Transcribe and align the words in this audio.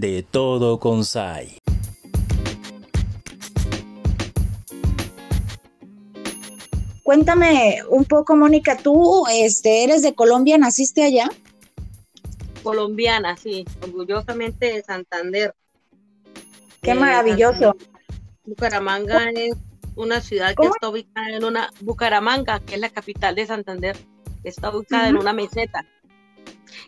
de 0.00 0.22
todo 0.22 0.78
con 0.78 1.04
SAI. 1.04 1.58
Cuéntame 7.02 7.78
un 7.88 8.04
poco, 8.04 8.36
Mónica, 8.36 8.76
tú 8.76 9.24
este, 9.32 9.82
eres 9.82 10.02
de 10.02 10.14
Colombia, 10.14 10.56
¿naciste 10.56 11.02
allá? 11.02 11.28
Colombiana, 12.62 13.36
sí, 13.36 13.64
orgullosamente 13.82 14.72
de 14.72 14.82
Santander. 14.82 15.54
Qué 16.80 16.94
maravilloso. 16.94 17.74
Bucaramanga 18.44 19.30
es 19.30 19.56
una 19.96 20.20
ciudad 20.20 20.54
que 20.54 20.68
está 20.68 20.90
ubicada 20.90 21.30
en 21.30 21.44
una, 21.44 21.70
Bucaramanga, 21.80 22.60
que 22.60 22.74
es 22.74 22.80
la 22.80 22.90
capital 22.90 23.34
de 23.34 23.46
Santander, 23.46 23.96
está 24.44 24.70
ubicada 24.70 25.08
en 25.08 25.16
una 25.16 25.32
meseta. 25.32 25.84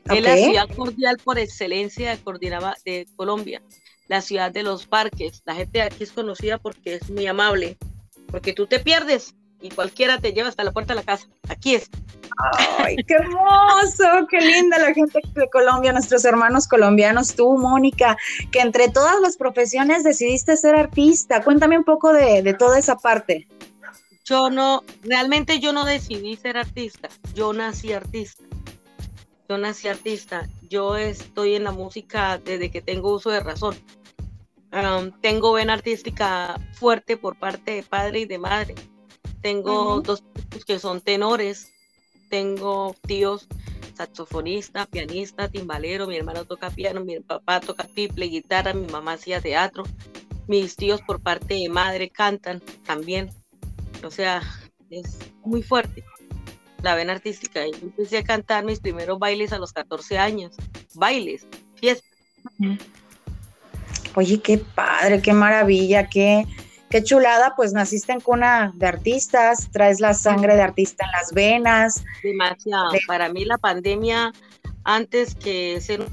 Es 0.07 0.23
la 0.23 0.37
ciudad 0.37 0.69
cordial 0.77 1.17
por 1.23 1.39
excelencia 1.39 2.11
de, 2.17 2.73
de 2.85 3.07
Colombia, 3.17 3.63
la 4.09 4.21
ciudad 4.21 4.51
de 4.51 4.63
los 4.63 4.87
parques. 4.87 5.43
La 5.45 5.55
gente 5.55 5.83
aquí 5.83 6.05
es 6.05 6.13
conocida 6.13 6.59
porque 6.59 6.95
es 6.95 7.11
muy 7.11 7.27
amable, 7.27 7.77
porque 8.31 8.53
tú 8.53 8.67
te 8.67 8.81
pierdes 8.81 9.35
y 9.61 9.69
cualquiera 9.71 10.19
te 10.19 10.33
lleva 10.33 10.49
hasta 10.49 10.65
la 10.65 10.73
puerta 10.73 10.95
de 10.95 11.01
la 11.01 11.07
casa. 11.07 11.27
Aquí 11.49 11.75
es. 11.75 11.91
¡Ay, 12.79 12.97
qué 13.07 13.15
hermoso! 13.15 14.27
¡Qué 14.31 14.41
linda 14.41 14.79
la 14.79 14.95
gente 14.95 15.21
de 15.35 15.51
Colombia, 15.51 15.93
nuestros 15.93 16.25
hermanos 16.25 16.67
colombianos! 16.67 17.35
Tú, 17.35 17.59
Mónica, 17.59 18.17
que 18.51 18.61
entre 18.61 18.89
todas 18.89 19.21
las 19.21 19.37
profesiones 19.37 20.05
decidiste 20.05 20.57
ser 20.57 20.77
artista. 20.77 21.43
Cuéntame 21.43 21.77
un 21.77 21.85
poco 21.85 22.13
de, 22.13 22.43
de 22.43 22.55
toda 22.55 22.79
esa 22.79 22.97
parte. 22.97 23.47
Yo 24.25 24.49
no, 24.49 24.85
realmente 25.03 25.59
yo 25.59 25.73
no 25.73 25.85
decidí 25.85 26.37
ser 26.37 26.57
artista, 26.57 27.09
yo 27.35 27.53
nací 27.53 27.93
artista. 27.93 28.45
Yo 29.51 29.59
nací 29.59 29.89
artista, 29.89 30.49
yo 30.69 30.97
estoy 30.97 31.57
en 31.57 31.65
la 31.65 31.73
música 31.73 32.39
desde 32.39 32.71
que 32.71 32.81
tengo 32.81 33.13
uso 33.13 33.31
de 33.31 33.41
razón. 33.41 33.75
tengo 35.21 35.53
vena 35.55 35.73
artística 35.73 36.55
fuerte 36.75 37.17
por 37.17 37.37
parte 37.37 37.73
de 37.73 37.83
padre 37.83 38.21
y 38.21 38.27
de 38.27 38.39
madre. 38.39 38.77
Tengo 39.43 40.03
dos 40.03 40.23
tíos 40.51 40.65
que 40.65 40.79
son 40.79 41.01
tenores, 41.01 41.73
tengo 42.29 42.95
tíos 43.09 43.49
saxofonista, 43.95 44.87
pianista, 44.87 45.49
timbalero, 45.49 46.07
mi 46.07 46.17
hermano 46.17 46.45
toca 46.45 46.71
piano, 46.71 47.05
mi 47.05 47.19
papá 47.19 47.59
toca 47.59 47.89
triple, 47.89 48.27
guitarra, 48.27 48.73
mi 48.73 48.87
mamá 48.87 49.15
hacía 49.15 49.41
teatro, 49.41 49.83
mis 50.47 50.77
tíos 50.77 51.03
por 51.03 51.21
parte 51.21 51.55
de 51.55 51.69
madre 51.69 52.09
cantan 52.09 52.63
también. 52.87 53.31
O 54.05 54.13
sea, 54.13 54.43
es 54.91 55.19
muy 55.43 55.65
fuerte 55.65 56.05
la 56.83 56.95
vena 56.95 57.13
artística. 57.13 57.67
Yo 57.67 57.79
empecé 57.83 58.19
a 58.19 58.25
cantar 58.25 58.65
mis 58.65 58.81
primeros 58.81 59.19
bailes 59.19 59.53
a 59.53 59.59
los 59.59 59.73
14 59.73 60.19
años, 60.19 60.57
bailes, 60.95 61.47
fiestas. 61.77 62.11
Oye, 64.15 64.41
qué 64.41 64.59
padre, 64.59 65.23
qué 65.23 65.33
maravilla, 65.33 66.09
qué, 66.09 66.45
qué 66.89 67.03
chulada, 67.03 67.55
pues 67.57 67.73
naciste 67.73 68.13
en 68.13 68.21
cuna 68.21 68.73
de 68.75 68.87
artistas, 68.87 69.69
traes 69.71 70.01
la 70.01 70.15
sangre 70.15 70.57
de 70.57 70.63
artista 70.63 71.05
en 71.05 71.13
las 71.13 71.33
venas. 71.33 72.05
Demasiado. 72.23 72.91
Para 73.07 73.29
mí 73.29 73.45
la 73.45 73.59
pandemia, 73.59 74.33
antes 74.85 75.35
que 75.35 75.81
ser 75.81 76.07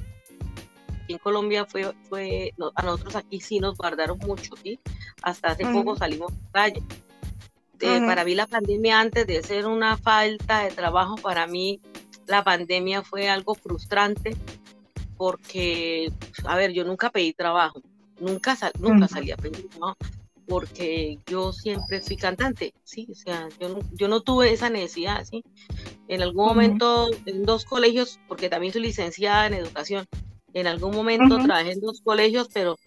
en 1.08 1.18
Colombia 1.20 1.66
fue, 1.66 1.94
fue 2.10 2.54
a 2.76 2.84
nosotros 2.84 3.16
aquí 3.16 3.40
sí 3.40 3.60
nos 3.60 3.78
guardaron 3.78 4.18
mucho, 4.20 4.56
¿sí? 4.62 4.80
Hasta 5.22 5.50
hace 5.50 5.66
poco 5.66 5.96
salimos 5.96 6.32
a 6.32 6.52
calle. 6.52 6.84
Eh, 7.80 8.02
para 8.06 8.26
mí 8.26 8.34
la 8.36 8.48
pandemia, 8.48 9.00
antes 9.00 9.28
de 9.28 9.44
ser 9.44 9.68
una 9.68 9.98
falta 9.98 10.64
de 10.64 10.72
trabajo, 10.72 11.16
para 11.16 11.48
mí 11.48 11.80
la 12.26 12.44
pandemia 12.44 13.04
fue 13.04 13.30
algo 13.30 13.56
frustrante 13.56 14.36
porque, 15.16 16.12
a 16.46 16.56
ver, 16.56 16.74
yo 16.74 16.84
nunca 16.84 17.10
pedí 17.10 17.34
trabajo, 17.34 17.82
nunca, 18.20 18.58
nunca 18.80 19.08
salí 19.08 19.32
a 19.32 19.38
pedir 19.38 19.68
trabajo 19.70 19.98
porque 20.48 21.20
yo 21.28 21.52
siempre 21.52 22.00
fui 22.00 22.16
cantante, 22.16 22.74
sí, 22.84 23.06
o 23.12 23.16
sea, 23.16 23.50
yo 23.60 23.68
no, 23.68 23.80
yo 23.92 24.08
no 24.08 24.22
tuve 24.22 24.54
esa 24.54 24.70
necesidad, 24.70 25.26
sí. 25.26 25.44
En 26.08 26.22
algún 26.22 26.46
momento, 26.46 27.10
en 27.26 27.44
dos 27.44 27.66
colegios, 27.66 28.18
porque 28.30 28.50
también 28.50 28.72
soy 28.72 28.84
licenciada 28.84 29.48
en 29.48 29.56
educación, 29.56 30.06
en 30.54 30.68
algún 30.68 30.96
momento 30.96 31.38
trabajé 31.38 31.74
en 31.74 31.82
dos 31.82 32.02
colegios, 32.02 32.48
pero 32.54 32.78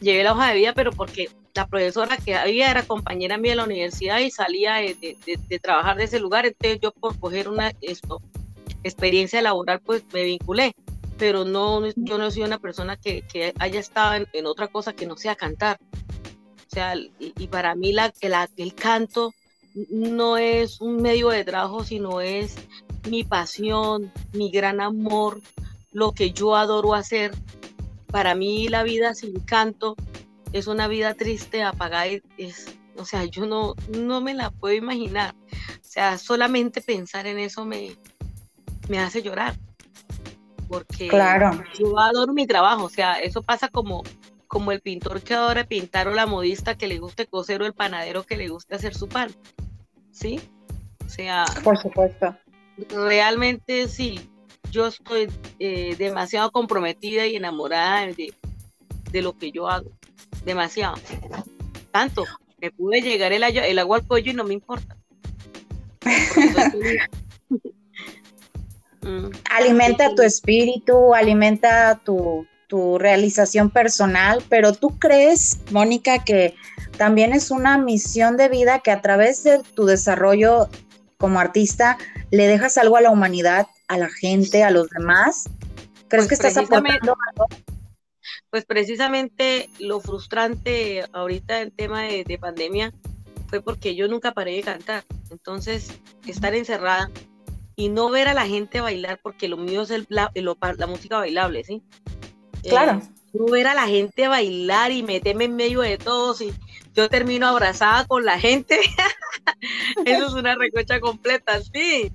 llevé 0.00 0.24
la 0.24 0.32
hoja 0.32 0.48
de 0.48 0.56
vida, 0.56 0.72
pero 0.74 0.92
porque 0.92 1.30
la 1.54 1.66
profesora 1.66 2.16
que 2.16 2.34
había 2.34 2.70
era 2.70 2.82
compañera 2.82 3.38
mía 3.38 3.52
de 3.52 3.56
la 3.56 3.64
universidad 3.64 4.18
y 4.18 4.30
salía 4.30 4.74
de, 4.74 5.16
de, 5.48 5.58
trabajar 5.58 5.96
de 5.96 6.04
ese 6.04 6.18
lugar, 6.18 6.46
entonces 6.46 6.80
yo 6.82 6.90
por 6.92 7.18
coger 7.18 7.48
una 7.48 7.72
esto, 7.80 8.20
experiencia 8.82 9.40
laboral, 9.40 9.80
pues 9.80 10.04
me 10.12 10.24
vinculé, 10.24 10.74
pero 11.16 11.44
no, 11.44 11.86
yo 11.94 12.18
no 12.18 12.30
soy 12.30 12.42
una 12.42 12.58
persona 12.58 12.96
que, 12.96 13.22
que 13.22 13.54
haya 13.58 13.80
estado 13.80 14.26
en, 14.32 14.46
otra 14.46 14.68
cosa 14.68 14.92
que 14.92 15.06
no 15.06 15.16
sea 15.16 15.36
cantar 15.36 15.78
sea, 16.74 16.94
y, 17.18 17.46
para 17.46 17.74
mí 17.74 17.92
la, 17.92 18.12
la, 18.22 18.48
el 18.56 18.74
canto 18.74 19.32
no 19.90 20.36
es 20.36 20.80
un 20.80 21.00
medio 21.00 21.30
de 21.30 21.44
trabajo, 21.44 21.84
sino 21.84 22.20
es 22.20 22.56
mi 23.08 23.24
pasión, 23.24 24.12
mi 24.32 24.50
gran 24.50 24.80
amor, 24.80 25.40
lo 25.92 26.12
que 26.12 26.32
yo 26.32 26.56
adoro 26.56 26.94
hacer. 26.94 27.32
Para 28.08 28.34
mí 28.34 28.68
la 28.68 28.82
vida 28.82 29.14
sin 29.14 29.40
canto 29.40 29.96
es 30.54 30.68
una 30.68 30.86
vida 30.86 31.14
triste, 31.14 31.64
apagada, 31.64 32.06
es, 32.38 32.76
o 32.96 33.04
sea, 33.04 33.24
yo 33.24 33.44
no, 33.44 33.74
no 33.88 34.20
me 34.20 34.34
la 34.34 34.50
puedo 34.50 34.72
imaginar. 34.72 35.34
O 35.50 35.78
sea, 35.82 36.16
solamente 36.16 36.80
pensar 36.80 37.26
en 37.26 37.40
eso 37.40 37.64
me, 37.64 37.96
me 38.88 39.00
hace 39.00 39.20
llorar. 39.20 39.56
Porque 40.68 41.08
claro. 41.08 41.60
yo 41.76 41.98
adoro 41.98 42.32
mi 42.32 42.46
trabajo, 42.46 42.84
o 42.84 42.88
sea, 42.88 43.14
eso 43.14 43.42
pasa 43.42 43.68
como, 43.68 44.04
como 44.46 44.70
el 44.70 44.80
pintor 44.80 45.22
que 45.22 45.34
adora 45.34 45.64
pintar 45.64 46.06
o 46.06 46.14
la 46.14 46.24
modista 46.24 46.76
que 46.76 46.86
le 46.86 47.00
guste 47.00 47.26
coser 47.26 47.60
o 47.60 47.66
el 47.66 47.74
panadero 47.74 48.22
que 48.22 48.36
le 48.36 48.46
guste 48.46 48.76
hacer 48.76 48.94
su 48.94 49.08
pan. 49.08 49.34
¿Sí? 50.12 50.40
O 51.04 51.08
sea. 51.08 51.46
Por 51.64 51.76
supuesto. 51.76 52.32
Realmente 52.90 53.88
sí. 53.88 54.30
Yo 54.70 54.86
estoy 54.86 55.28
eh, 55.58 55.96
demasiado 55.96 56.52
comprometida 56.52 57.26
y 57.26 57.34
enamorada 57.34 58.06
de, 58.06 58.32
de, 59.10 59.22
lo 59.22 59.36
que 59.36 59.50
yo 59.50 59.68
hago. 59.68 59.90
Demasiado. 60.44 60.96
Tanto 61.90 62.24
me 62.60 62.70
pude 62.70 63.00
llegar 63.00 63.32
el, 63.32 63.42
el 63.42 63.78
agua 63.78 63.98
al 63.98 64.06
cuello 64.06 64.30
y 64.30 64.34
no 64.34 64.44
me 64.44 64.54
importa. 64.54 64.96
Mm. 69.04 69.30
alimenta 69.50 70.14
tu 70.14 70.22
espíritu, 70.22 71.14
alimenta 71.14 72.00
tu, 72.04 72.46
tu 72.68 72.98
realización 72.98 73.68
personal, 73.68 74.42
pero 74.48 74.72
tú 74.72 74.98
crees, 74.98 75.58
Mónica, 75.70 76.24
que 76.24 76.54
también 76.96 77.34
es 77.34 77.50
una 77.50 77.76
misión 77.76 78.38
de 78.38 78.48
vida 78.48 78.78
que 78.78 78.90
a 78.90 79.02
través 79.02 79.44
de 79.44 79.60
tu 79.74 79.84
desarrollo 79.84 80.68
como 81.18 81.38
artista 81.38 81.98
le 82.30 82.46
dejas 82.46 82.78
algo 82.78 82.96
a 82.96 83.02
la 83.02 83.10
humanidad, 83.10 83.66
a 83.88 83.98
la 83.98 84.08
gente, 84.08 84.64
a 84.64 84.70
los 84.70 84.88
demás. 84.88 85.50
¿Crees 86.08 86.26
pues 86.26 86.28
que 86.28 86.34
estás 86.34 86.56
aportando 86.56 87.16
algo? 87.30 87.46
Pues 88.54 88.66
precisamente 88.66 89.68
lo 89.80 89.98
frustrante 89.98 91.04
ahorita 91.12 91.60
en 91.60 91.72
tema 91.72 92.02
de, 92.02 92.38
pandemia 92.40 92.92
fue 93.48 93.60
porque 93.60 93.96
yo 93.96 94.06
nunca 94.06 94.30
paré 94.30 94.52
de 94.52 94.62
cantar. 94.62 95.02
Entonces, 95.32 95.90
estar 96.24 96.54
encerrada 96.54 97.10
y 97.74 97.88
no 97.88 98.10
ver 98.10 98.28
a 98.28 98.32
la 98.32 98.46
gente 98.46 98.80
bailar, 98.80 99.18
porque 99.20 99.48
lo 99.48 99.56
mío 99.56 99.82
es 99.82 99.90
el, 99.90 100.06
la 100.08 100.30
música 100.86 101.18
bailable, 101.18 101.64
¿sí? 101.64 101.82
Claro. 102.62 103.02
Eh, 103.02 103.38
ver 103.50 103.66
a 103.66 103.74
la 103.74 103.88
gente 103.88 104.28
bailar 104.28 104.92
y 104.92 105.02
meterme 105.02 105.46
en 105.46 105.56
medio 105.56 105.80
de 105.80 105.98
todos 105.98 106.40
y 106.40 106.54
yo 106.94 107.08
termino 107.08 107.48
abrazada 107.48 108.06
con 108.06 108.24
la 108.24 108.38
gente. 108.38 108.78
Eso 110.04 110.26
es 110.28 110.32
una 110.32 110.54
recocha 110.54 111.00
completa, 111.00 111.60
sí. 111.60 112.12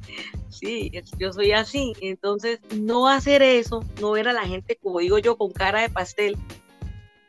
Sí, 0.59 0.91
yo 1.17 1.31
soy 1.31 1.53
así. 1.53 1.93
Entonces, 2.01 2.59
no 2.75 3.07
hacer 3.07 3.41
eso, 3.41 3.83
no 4.01 4.11
ver 4.11 4.27
a 4.27 4.33
la 4.33 4.45
gente, 4.45 4.77
como 4.81 4.99
digo 4.99 5.17
yo, 5.17 5.37
con 5.37 5.51
cara 5.51 5.81
de 5.81 5.89
pastel, 5.89 6.37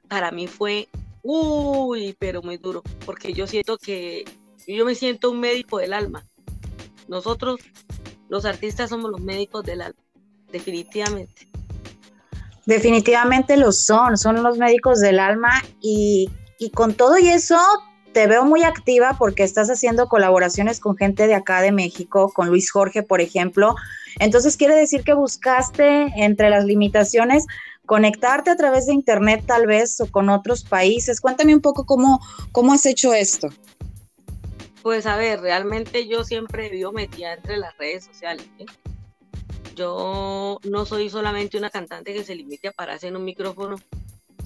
para 0.09 0.33
mí 0.33 0.49
fue, 0.49 0.89
uy, 1.23 2.17
pero 2.19 2.43
muy 2.43 2.57
duro, 2.57 2.83
porque 3.07 3.33
yo 3.33 3.47
siento 3.47 3.79
que 3.79 4.25
yo 4.67 4.85
me 4.85 4.95
siento 4.95 5.31
un 5.31 5.41
médico 5.41 5.79
del 5.79 5.93
alma. 5.93 6.27
Nosotros, 7.09 7.61
los 8.29 8.45
artistas, 8.45 8.91
somos 8.91 9.11
los 9.11 9.21
médicos 9.21 9.65
del 9.65 9.83
alma, 9.83 10.01
definitivamente. 10.51 11.49
Definitivamente 12.67 13.57
lo 13.57 13.73
son, 13.73 14.19
son 14.19 14.43
los 14.43 14.59
médicos 14.59 15.01
del 15.01 15.19
alma 15.19 15.51
y, 15.81 16.31
con 16.75 16.95
todo 16.95 17.19
y 17.19 17.29
eso 17.29 17.59
te 18.13 18.27
veo 18.27 18.45
muy 18.45 18.63
activa 18.63 19.17
porque 19.19 19.43
estás 19.43 19.69
haciendo 19.69 20.09
colaboraciones 20.09 20.81
con 20.81 20.97
gente 20.97 21.27
de 21.27 21.35
acá 21.35 21.63
de 21.63 21.73
México, 21.73 22.33
con 22.35 22.49
Luis 22.49 22.71
Jorge, 22.71 23.03
por 23.03 23.21
ejemplo. 23.21 23.75
Entonces 24.19 24.57
quiere 24.57 24.75
decir 24.75 25.05
que 25.05 25.15
buscaste 25.15 26.13
entre 26.17 26.51
las 26.51 26.65
limitaciones 26.65 27.47
conectarte 27.91 28.51
a 28.51 28.57
través 28.57 28.87
de 28.87 28.95
internet 28.95 29.43
tal 29.47 29.67
vez 29.67 30.01
o 30.01 30.07
con 30.09 30.29
otros 30.29 30.63
países. 30.63 31.21
Cuéntame 31.21 31.57
un 31.57 31.61
poco 31.61 31.85
cómo, 31.87 32.21
cómo 32.53 32.73
has 32.73 32.87
hecho 32.87 33.13
esto. 33.15 33.49
Pues 34.83 35.07
a 35.07 35.17
ver, 35.17 35.41
realmente 35.41 36.07
yo 36.07 36.23
siempre 36.23 36.69
vivo 36.69 36.93
metida 36.93 37.35
entre 37.35 37.57
las 37.57 37.77
redes 37.79 38.05
sociales. 38.05 38.47
Yo 39.75 40.59
no 40.63 40.87
soy 40.87 41.11
solamente 41.11 41.59
una 41.59 41.69
cantante 41.69 42.15
que 42.15 42.23
se 42.23 42.37
limite 42.37 42.69
a 42.69 42.73
pararse 42.73 43.09
en 43.09 43.17
un 43.17 43.25
micrófono, 43.25 43.75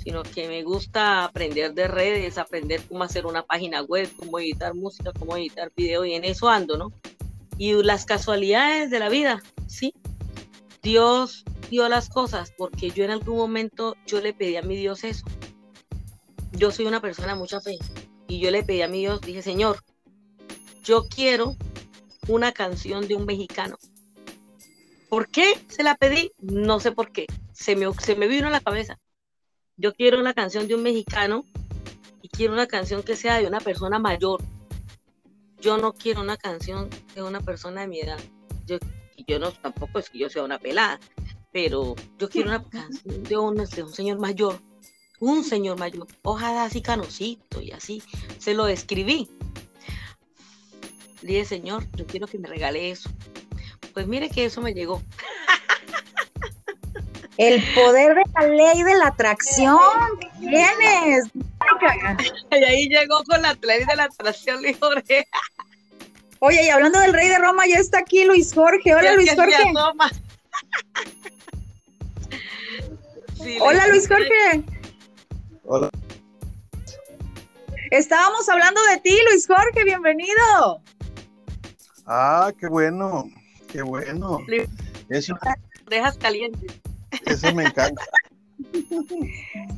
sino 0.05 0.23
que 0.23 0.49
me 0.49 0.63
gusta 0.63 1.25
aprender 1.25 1.73
de 1.73 1.89
redes, 1.89 2.37
aprender 2.37 2.83
cómo 2.87 3.05
hacer 3.05 3.25
una 3.25 3.43
página 3.43 3.83
web, 3.83 4.09
cómo 4.19 4.39
editar 4.39 4.75
música, 4.75 5.13
cómo 5.19 5.37
editar 5.37 5.73
video, 5.75 6.05
y 6.05 6.13
en 6.13 6.25
eso 6.25 6.49
ando, 6.49 6.77
¿no? 6.77 6.93
Y 7.57 7.73
las 7.83 8.05
casualidades 8.05 8.91
de 8.91 8.99
la 8.99 9.09
vida, 9.09 9.43
sí. 9.67 9.95
Dios 10.83 11.45
dio 11.71 11.89
las 11.89 12.11
cosas 12.11 12.53
porque 12.59 12.91
yo 12.91 13.05
en 13.05 13.11
algún 13.11 13.39
momento 13.39 13.97
yo 14.07 14.21
le 14.21 14.35
pedí 14.35 14.57
a 14.57 14.63
mi 14.63 14.77
Dios 14.77 15.05
eso. 15.05 15.25
Yo 16.53 16.71
soy 16.71 16.85
una 16.85 17.01
persona 17.01 17.29
de 17.29 17.39
mucha 17.39 17.61
fe 17.61 17.79
y 18.29 18.41
yo 18.41 18.51
le 18.51 18.63
pedí 18.63 18.83
a 18.83 18.89
mi 18.89 18.99
Dios, 18.99 19.23
dije, 19.23 19.41
Señor, 19.41 19.79
yo 20.83 21.07
quiero 21.09 21.57
una 22.29 22.53
canción 22.53 23.09
de 23.09 23.17
un 23.17 23.25
mexicano. 23.25 23.79
¿Por 25.09 25.29
qué 25.29 25.59
se 25.69 25.83
la 25.83 25.95
pedí? 25.95 26.33
No 26.41 26.81
sé 26.81 26.93
por 26.93 27.11
qué. 27.11 27.27
Se 27.53 27.75
me, 27.77 27.87
se 27.95 28.17
me 28.17 28.27
vino 28.27 28.49
a 28.49 28.51
la 28.51 28.61
cabeza. 28.61 28.99
Yo 29.77 29.93
quiero 29.95 30.21
una 30.21 30.35
canción 30.35 30.69
de 30.69 30.75
un 30.75 30.83
mexicano 30.83 31.45
y 32.23 32.29
quiero 32.29 32.53
una 32.53 32.67
canción 32.67 33.03
que 33.03 33.17
sea 33.17 33.39
de 33.39 33.47
una 33.47 33.61
persona 33.61 33.99
mayor. 33.99 34.43
Yo 35.61 35.79
no 35.79 35.93
quiero 35.93 36.21
una 36.21 36.37
canción 36.37 36.91
de 37.15 37.23
una 37.23 37.41
persona 37.41 37.83
de 37.83 37.89
mi 37.89 38.01
edad. 38.01 38.19
Yo, 38.67 38.79
yo 39.27 39.39
no, 39.39 39.53
tampoco 39.53 39.99
es 39.99 40.11
que 40.11 40.19
yo 40.19 40.29
sea 40.29 40.45
una 40.45 40.59
pelada, 40.59 41.01
pero 41.53 41.95
yo 42.19 42.29
quiero 42.29 42.51
una 42.51 42.63
canción 42.71 43.23
de 43.23 43.37
un, 43.37 43.57
de 43.57 43.83
un 43.83 43.93
señor 43.93 44.19
mayor. 44.19 44.61
Un 45.21 45.45
señor 45.45 45.79
mayor. 45.79 46.07
Ojalá 46.23 46.65
así 46.65 46.83
canosito 46.83 47.61
y 47.61 47.71
así. 47.71 48.03
Se 48.39 48.55
lo 48.55 48.67
escribí 48.67 49.29
dije, 51.25 51.45
Señor, 51.45 51.87
yo 51.97 52.07
quiero 52.07 52.27
que 52.27 52.39
me 52.39 52.49
regale 52.49 52.91
eso. 52.91 53.11
Pues 53.93 54.07
mire 54.07 54.29
que 54.29 54.45
eso 54.45 54.61
me 54.61 54.75
llegó. 54.75 55.03
El 57.37 57.63
poder 57.75 58.15
de 58.15 58.23
la 58.35 58.47
ley 58.47 58.83
de 58.83 58.95
la 58.95 59.09
atracción. 59.09 59.79
¿Tienes? 60.39 61.31
Y 62.53 62.57
ahí 62.57 62.89
llegó 62.89 63.25
con 63.25 63.43
la 63.43 63.55
ley 63.63 63.85
de 63.85 63.97
la 63.97 64.05
atracción, 64.05 64.63
Luis 64.63 64.77
Jorge. 64.79 65.27
Oye, 66.39 66.65
y 66.65 66.69
hablando 66.69 67.01
del 67.01 67.13
rey 67.13 67.29
de 67.29 67.39
Roma, 67.39 67.67
ya 67.67 67.77
está 67.77 67.99
aquí 67.99 68.25
Luis 68.25 68.55
Jorge. 68.55 68.95
Hola, 68.95 69.15
Luis 69.15 69.35
Jorge. 69.35 69.73
Hola, 73.61 73.89
Luis 73.89 74.09
Jorge. 74.09 74.65
Hola. 75.65 75.91
Estábamos 77.91 78.49
hablando 78.49 78.81
de 78.91 78.99
ti, 78.99 79.17
Luis 79.31 79.47
Jorge, 79.47 79.85
bienvenido. 79.85 80.81
Ah, 82.07 82.53
qué 82.59 82.67
bueno, 82.69 83.25
qué 83.69 83.83
bueno. 83.83 84.41
Eso, 85.09 85.37
Dejas 85.89 86.17
caliente. 86.19 86.67
Eso 87.27 87.55
me 87.55 87.65
encanta. 87.65 88.03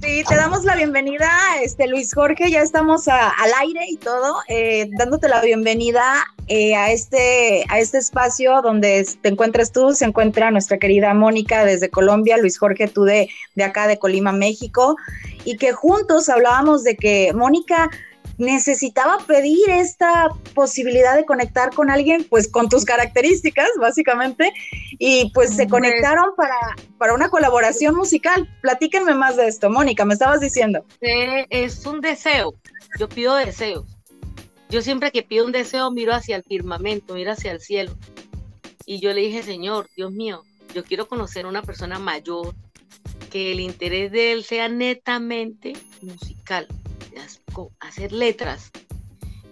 Sí, 0.02 0.22
te 0.28 0.36
damos 0.36 0.64
la 0.64 0.76
bienvenida, 0.76 1.28
este 1.62 1.86
Luis 1.86 2.14
Jorge, 2.14 2.50
ya 2.50 2.60
estamos 2.60 3.08
al 3.08 3.52
aire 3.60 3.86
y 3.88 3.96
todo, 3.96 4.36
eh, 4.48 4.88
dándote 4.98 5.28
la 5.28 5.40
bienvenida 5.40 6.24
eh, 6.46 6.76
a, 6.76 6.92
este, 6.92 7.64
a 7.68 7.78
este 7.78 7.98
espacio 7.98 8.60
donde 8.62 9.06
te 9.22 9.28
encuentras 9.28 9.72
tú, 9.72 9.94
se 9.94 10.04
encuentra 10.04 10.50
nuestra 10.50 10.78
querida 10.78 11.14
Mónica 11.14 11.64
desde 11.64 11.90
Colombia, 11.90 12.36
Luis 12.36 12.58
Jorge, 12.58 12.86
tú 12.86 13.04
de, 13.04 13.28
de 13.54 13.64
acá 13.64 13.86
de 13.88 13.98
Colima, 13.98 14.32
México, 14.32 14.96
y 15.44 15.56
que 15.56 15.72
juntos 15.72 16.28
hablábamos 16.28 16.84
de 16.84 16.96
que 16.96 17.32
Mónica 17.34 17.90
necesitaba 18.38 19.18
pedir 19.26 19.68
esta 19.68 20.28
posibilidad 20.54 21.16
de 21.16 21.24
conectar 21.24 21.74
con 21.74 21.90
alguien, 21.90 22.24
pues 22.28 22.48
con 22.48 22.68
tus 22.68 22.84
características, 22.84 23.68
básicamente, 23.80 24.52
y 24.98 25.30
pues 25.32 25.54
se 25.54 25.68
conectaron 25.68 26.34
para, 26.36 26.56
para 26.98 27.14
una 27.14 27.30
colaboración 27.30 27.94
musical. 27.94 28.48
Platíquenme 28.60 29.14
más 29.14 29.36
de 29.36 29.46
esto, 29.46 29.70
Mónica, 29.70 30.04
me 30.04 30.14
estabas 30.14 30.40
diciendo. 30.40 30.84
Es 31.00 31.86
un 31.86 32.00
deseo, 32.00 32.54
yo 32.98 33.08
pido 33.08 33.34
deseos. 33.34 33.84
Yo 34.68 34.82
siempre 34.82 35.12
que 35.12 35.22
pido 35.22 35.46
un 35.46 35.52
deseo 35.52 35.90
miro 35.90 36.12
hacia 36.12 36.36
el 36.36 36.42
firmamento, 36.42 37.14
miro 37.14 37.32
hacia 37.32 37.52
el 37.52 37.60
cielo. 37.60 37.96
Y 38.84 39.00
yo 39.00 39.12
le 39.12 39.22
dije, 39.22 39.42
Señor, 39.42 39.88
Dios 39.96 40.12
mío, 40.12 40.42
yo 40.74 40.84
quiero 40.84 41.08
conocer 41.08 41.44
a 41.44 41.48
una 41.48 41.62
persona 41.62 41.98
mayor, 41.98 42.54
que 43.30 43.52
el 43.52 43.60
interés 43.60 44.12
de 44.12 44.32
él 44.32 44.44
sea 44.44 44.68
netamente 44.68 45.74
musical 46.02 46.68
hacer 47.80 48.12
letras. 48.12 48.70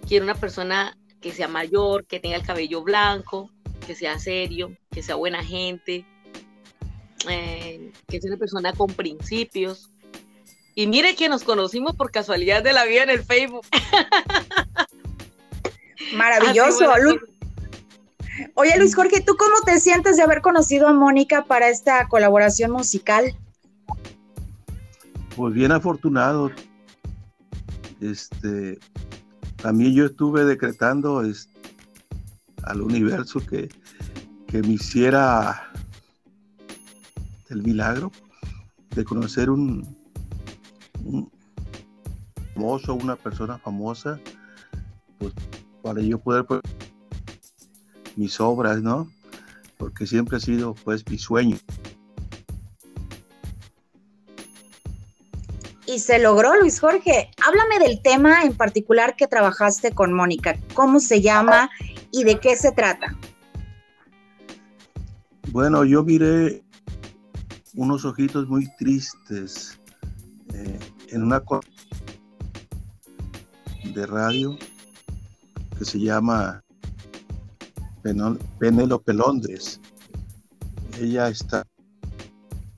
Quiero 0.07 0.25
una 0.25 0.35
persona 0.35 0.97
que 1.21 1.31
sea 1.31 1.47
mayor, 1.47 2.05
que 2.05 2.19
tenga 2.19 2.35
el 2.35 2.45
cabello 2.45 2.83
blanco, 2.83 3.49
que 3.85 3.95
sea 3.95 4.19
serio, 4.19 4.75
que 4.91 5.01
sea 5.01 5.15
buena 5.15 5.43
gente, 5.43 6.05
eh, 7.29 7.91
que 8.07 8.21
sea 8.21 8.29
una 8.29 8.37
persona 8.37 8.73
con 8.73 8.87
principios. 8.87 9.89
Y 10.75 10.87
mire 10.87 11.15
que 11.15 11.29
nos 11.29 11.43
conocimos 11.43 11.95
por 11.95 12.11
casualidad 12.11 12.61
de 12.61 12.73
la 12.73 12.85
vida 12.85 13.03
en 13.03 13.09
el 13.09 13.23
Facebook. 13.23 13.65
Maravilloso. 16.15 16.85
Oye, 18.55 18.77
Luis 18.77 18.95
Jorge, 18.95 19.21
¿tú 19.21 19.35
cómo 19.37 19.55
te 19.65 19.79
sientes 19.79 20.17
de 20.17 20.23
haber 20.23 20.41
conocido 20.41 20.87
a 20.87 20.93
Mónica 20.93 21.45
para 21.45 21.69
esta 21.69 22.07
colaboración 22.07 22.71
musical? 22.71 23.35
Pues 25.35 25.53
bien 25.53 25.71
afortunado 25.71 26.51
este, 28.01 28.79
también 29.57 29.93
yo 29.93 30.05
estuve 30.05 30.45
decretando 30.45 31.19
al 32.63 32.81
universo 32.81 33.39
que, 33.39 33.69
me 34.53 34.69
hiciera 34.69 35.69
el 37.49 37.61
milagro 37.61 38.09
de 38.95 39.03
conocer 39.03 39.49
un, 39.49 39.97
un 41.03 41.29
famoso, 42.53 42.95
una 42.95 43.17
persona 43.17 43.57
famosa, 43.57 44.17
pues 45.19 45.33
para 45.83 46.01
yo 46.01 46.19
poder 46.19 46.45
pues, 46.45 46.61
mis 48.15 48.39
obras, 48.39 48.81
¿no? 48.81 49.11
Porque 49.77 50.07
siempre 50.07 50.37
ha 50.37 50.39
sido 50.39 50.73
pues 50.73 51.03
mi 51.09 51.17
sueño. 51.17 51.57
Se 55.99 56.19
logró, 56.19 56.55
Luis 56.59 56.79
Jorge. 56.79 57.31
Háblame 57.45 57.79
del 57.79 58.01
tema 58.01 58.43
en 58.43 58.55
particular 58.55 59.15
que 59.15 59.27
trabajaste 59.27 59.91
con 59.91 60.13
Mónica. 60.13 60.57
¿Cómo 60.73 60.99
se 60.99 61.21
llama 61.21 61.69
y 62.11 62.23
de 62.23 62.39
qué 62.39 62.55
se 62.55 62.71
trata? 62.71 63.17
Bueno, 65.51 65.85
yo 65.85 66.03
miré 66.03 66.63
unos 67.75 68.05
ojitos 68.05 68.47
muy 68.47 68.67
tristes 68.77 69.79
eh, 70.53 70.79
en 71.09 71.23
una 71.23 71.41
de 73.93 74.05
radio 74.05 74.57
que 75.77 75.85
se 75.85 75.99
llama 75.99 76.63
Penélope 78.59 79.13
Londres. 79.13 79.79
Ella 80.99 81.29
está 81.29 81.65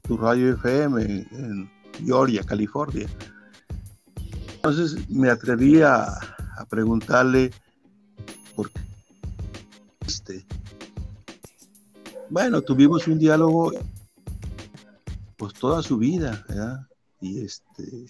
tu 0.04 0.18
radio 0.18 0.54
FM 0.54 1.02
en 1.04 1.77
Georgia, 2.06 2.44
California. 2.44 3.08
Entonces 4.56 5.10
me 5.10 5.30
atreví 5.30 5.82
a, 5.82 6.20
preguntarle 6.70 7.52
por 8.56 8.72
qué. 8.72 8.82
Este, 10.06 10.46
bueno, 12.30 12.62
tuvimos 12.62 13.08
un 13.08 13.20
diálogo 13.20 13.72
pues 15.38 15.54
toda 15.54 15.84
su 15.84 15.98
vida, 15.98 16.44
Y 17.22 17.42
este 17.42 18.08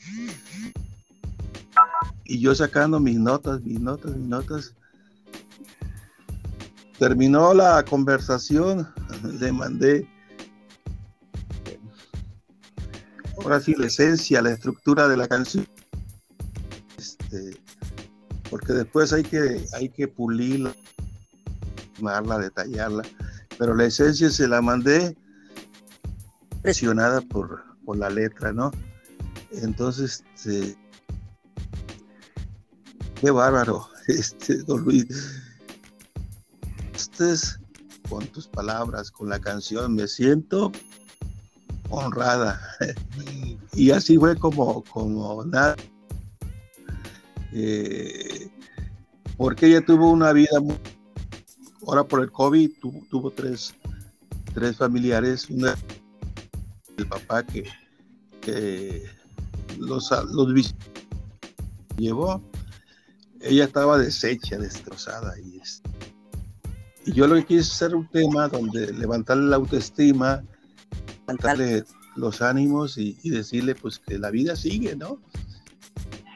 y 2.25 2.39
yo 2.39 2.53
sacando 2.53 2.99
mis 2.99 3.17
notas, 3.17 3.61
mis 3.61 3.79
notas, 3.79 4.15
mis 4.15 4.27
notas. 4.27 4.73
Terminó 6.99 7.53
la 7.53 7.83
conversación, 7.85 8.87
le 9.39 9.51
mandé 9.51 10.09
ahora 13.47 13.61
sí, 13.61 13.73
la 13.77 13.87
esencia, 13.87 14.41
la 14.41 14.51
estructura 14.51 15.07
de 15.07 15.15
la 15.15 15.25
canción. 15.25 15.65
Este, 16.97 17.57
porque 18.49 18.73
después 18.73 19.13
hay 19.13 19.23
que, 19.23 19.65
hay 19.73 19.87
que 19.87 20.09
pulirla, 20.09 20.75
detallarla. 22.41 23.03
Pero 23.57 23.73
la 23.73 23.85
esencia 23.85 24.29
se 24.29 24.49
la 24.49 24.61
mandé 24.61 25.15
presionada 26.61 27.21
por, 27.21 27.63
por 27.85 27.95
la 27.95 28.09
letra, 28.09 28.51
¿no? 28.51 28.71
Entonces, 29.51 30.25
este, 30.35 30.77
qué 33.21 33.31
bárbaro, 33.31 33.87
este, 34.09 34.57
don 34.63 34.83
Luis. 34.83 35.07
Ustedes, 36.93 37.61
con 38.09 38.27
tus 38.27 38.45
palabras, 38.49 39.09
con 39.09 39.29
la 39.29 39.39
canción, 39.39 39.95
me 39.95 40.05
siento 40.09 40.69
honrada. 41.89 42.59
y 43.77 43.91
así 43.91 44.17
fue 44.17 44.35
como, 44.35 44.83
como 44.85 45.45
nada. 45.45 45.75
Eh, 47.53 48.49
porque 49.37 49.67
ella 49.67 49.85
tuvo 49.85 50.09
una 50.09 50.33
vida, 50.33 50.49
ahora 51.85 52.03
por 52.03 52.21
el 52.21 52.31
COVID 52.31 52.71
tuvo, 53.11 53.29
tres, 53.29 53.75
tres 54.55 54.77
familiares, 54.77 55.47
una 55.51 55.75
el 56.97 57.07
papá 57.07 57.45
que, 57.45 57.65
los, 59.77 60.09
los 60.31 60.75
llevó, 61.97 62.41
ella 63.41 63.65
estaba 63.65 63.99
deshecha, 63.99 64.57
destrozada. 64.57 65.39
Y, 65.39 65.61
y 67.05 67.13
yo 67.13 67.27
lo 67.27 67.35
que 67.35 67.45
quise 67.45 67.61
hacer 67.61 67.95
un 67.95 68.07
tema 68.09 68.47
donde 68.47 68.91
levantarle 68.91 69.51
la 69.51 69.57
autoestima, 69.57 70.43
levantarle 71.27 71.85
los 72.17 72.41
ánimos 72.41 72.97
y, 72.97 73.17
decirle 73.29 73.75
pues 73.75 73.99
que 73.99 74.17
la 74.17 74.31
vida 74.31 74.55
sigue, 74.55 74.95
¿no? 74.95 75.19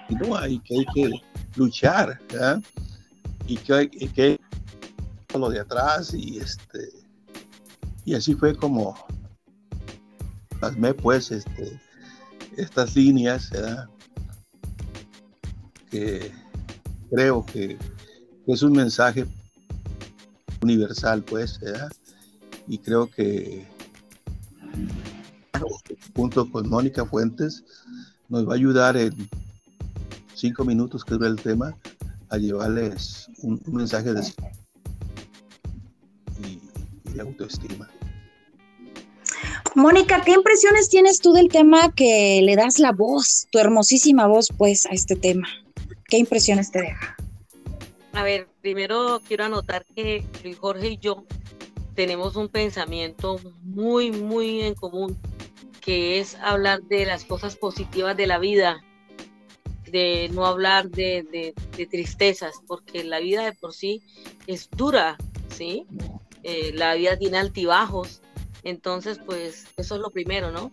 Y 0.09 0.15
no 0.15 0.35
hay 0.35 0.59
que, 0.59 0.79
hay 0.79 0.85
que 0.93 1.21
luchar, 1.55 2.19
Y 3.47 3.57
que 3.57 3.73
hay 3.73 3.89
que 3.89 4.39
lo 5.37 5.49
de 5.49 5.59
atrás 5.59 6.13
y 6.13 6.39
este 6.39 6.89
y 8.03 8.15
así 8.15 8.35
fue 8.35 8.55
como 8.55 8.95
plasmé 10.59 10.93
pues 10.93 11.31
este 11.31 11.79
estas 12.57 12.95
líneas 12.95 13.49
que 15.89 16.31
creo 17.09 17.45
que, 17.45 17.77
es 18.47 18.61
un 18.61 18.73
mensaje 18.73 19.25
universal 20.61 21.23
pues 21.23 21.59
y 22.67 22.77
creo 22.77 23.09
que 23.09 23.65
junto 26.15 26.49
con 26.49 26.69
Mónica 26.69 27.05
Fuentes 27.05 27.63
nos 28.29 28.47
va 28.47 28.53
a 28.53 28.55
ayudar 28.55 28.97
en 28.97 29.13
cinco 30.33 30.63
minutos 30.63 31.03
que 31.03 31.13
dura 31.15 31.27
el 31.27 31.35
tema 31.35 31.75
a 32.29 32.37
llevarles 32.37 33.27
un, 33.43 33.61
mensaje 33.67 34.13
de 34.13 34.21
y, 37.13 37.19
autoestima. 37.19 37.89
Mónica, 39.75 40.21
¿qué 40.25 40.31
impresiones 40.31 40.89
tienes 40.89 41.19
tú 41.19 41.33
del 41.33 41.49
tema 41.49 41.93
que 41.93 42.41
le 42.43 42.55
das 42.55 42.79
la 42.79 42.91
voz, 42.91 43.47
tu 43.51 43.59
hermosísima 43.59 44.27
voz, 44.27 44.49
pues, 44.57 44.85
a 44.85 44.89
este 44.89 45.15
tema? 45.15 45.47
¿Qué 46.05 46.17
impresiones 46.17 46.71
te 46.71 46.81
deja? 46.81 47.15
A 48.13 48.23
ver, 48.23 48.47
primero 48.61 49.21
quiero 49.27 49.45
anotar 49.45 49.85
que 49.85 50.25
Luis 50.43 50.57
Jorge 50.57 50.89
y 50.89 50.97
yo 50.97 51.25
tenemos 51.95 52.35
un 52.35 52.49
pensamiento 52.49 53.39
muy, 53.61 54.11
muy 54.11 54.61
en 54.61 54.73
común, 54.73 55.17
que 55.81 56.19
es 56.19 56.35
hablar 56.35 56.83
de 56.83 57.05
las 57.05 57.25
cosas 57.25 57.55
positivas 57.55 58.15
de 58.15 58.27
la 58.27 58.37
vida, 58.37 58.83
de 59.91 60.29
no 60.31 60.45
hablar 60.45 60.89
de, 60.89 61.53
tristezas, 61.89 62.61
porque 62.67 63.03
la 63.03 63.19
vida 63.19 63.43
de 63.43 63.53
por 63.53 63.73
sí 63.73 64.01
es 64.47 64.69
dura, 64.69 65.17
¿sí? 65.49 65.85
Eh, 66.43 66.71
la 66.73 66.93
vida 66.95 67.17
tiene 67.17 67.37
altibajos, 67.37 68.21
entonces 68.63 69.19
pues 69.25 69.67
eso 69.77 69.95
es 69.95 70.01
lo 70.01 70.11
primero, 70.11 70.51
¿no? 70.51 70.71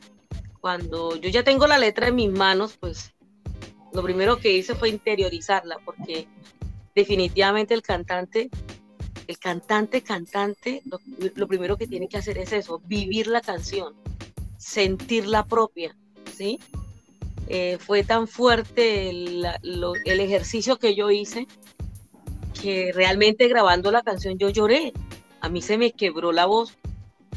Cuando 0.60 1.16
yo 1.16 1.30
ya 1.30 1.42
tengo 1.42 1.66
la 1.66 1.78
letra 1.78 2.08
en 2.08 2.14
mis 2.14 2.30
manos, 2.30 2.76
pues 2.78 3.14
lo 3.92 4.02
primero 4.02 4.38
que 4.38 4.52
hice 4.52 4.74
fue 4.74 4.90
interiorizarla, 4.90 5.78
porque 5.84 6.28
definitivamente 6.94 7.74
el 7.74 7.82
cantante, 7.82 8.50
el 9.26 9.38
cantante, 9.38 10.02
cantante, 10.02 10.82
lo, 11.34 11.46
primero 11.46 11.76
que 11.76 11.86
tiene 11.86 12.08
que 12.08 12.18
hacer 12.18 12.38
es 12.38 12.52
eso, 12.52 12.80
vivir 12.86 13.26
la 13.26 13.40
canción, 13.40 13.94
sentirla 14.58 15.46
propia, 15.46 15.96
¿sí? 16.36 16.58
Eh, 17.48 17.78
fue 17.80 18.04
tan 18.04 18.28
fuerte 18.28 19.08
el, 19.08 19.46
el 20.04 20.20
ejercicio 20.20 20.78
que 20.78 20.94
yo 20.94 21.10
hice 21.10 21.46
que 22.60 22.92
realmente 22.92 23.48
grabando 23.48 23.90
la 23.90 24.02
canción 24.02 24.38
yo 24.38 24.50
lloré. 24.50 24.92
A 25.40 25.48
mí 25.48 25.62
se 25.62 25.78
me 25.78 25.92
quebró 25.92 26.32
la 26.32 26.46
voz 26.46 26.76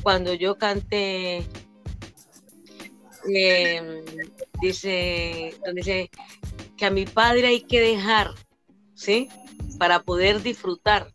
cuando 0.01 0.33
yo 0.33 0.57
canté 0.57 1.45
em, 3.27 4.03
dice, 4.61 5.55
donde 5.63 5.81
dice 5.81 6.09
que 6.75 6.85
a 6.85 6.89
mi 6.89 7.05
padre 7.05 7.47
hay 7.47 7.61
que 7.61 7.79
dejar, 7.79 8.31
¿sí? 8.95 9.29
Para 9.77 10.01
poder 10.01 10.41
disfrutar. 10.41 11.13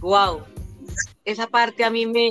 Wow. 0.00 0.42
Esa 1.24 1.48
parte 1.48 1.84
a 1.84 1.90
mí 1.90 2.06
me, 2.06 2.30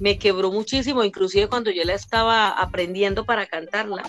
me 0.00 0.18
quebró 0.18 0.50
muchísimo, 0.50 1.04
inclusive 1.04 1.48
cuando 1.48 1.70
yo 1.70 1.84
la 1.84 1.94
estaba 1.94 2.48
aprendiendo 2.48 3.24
para 3.24 3.46
cantarla. 3.46 4.02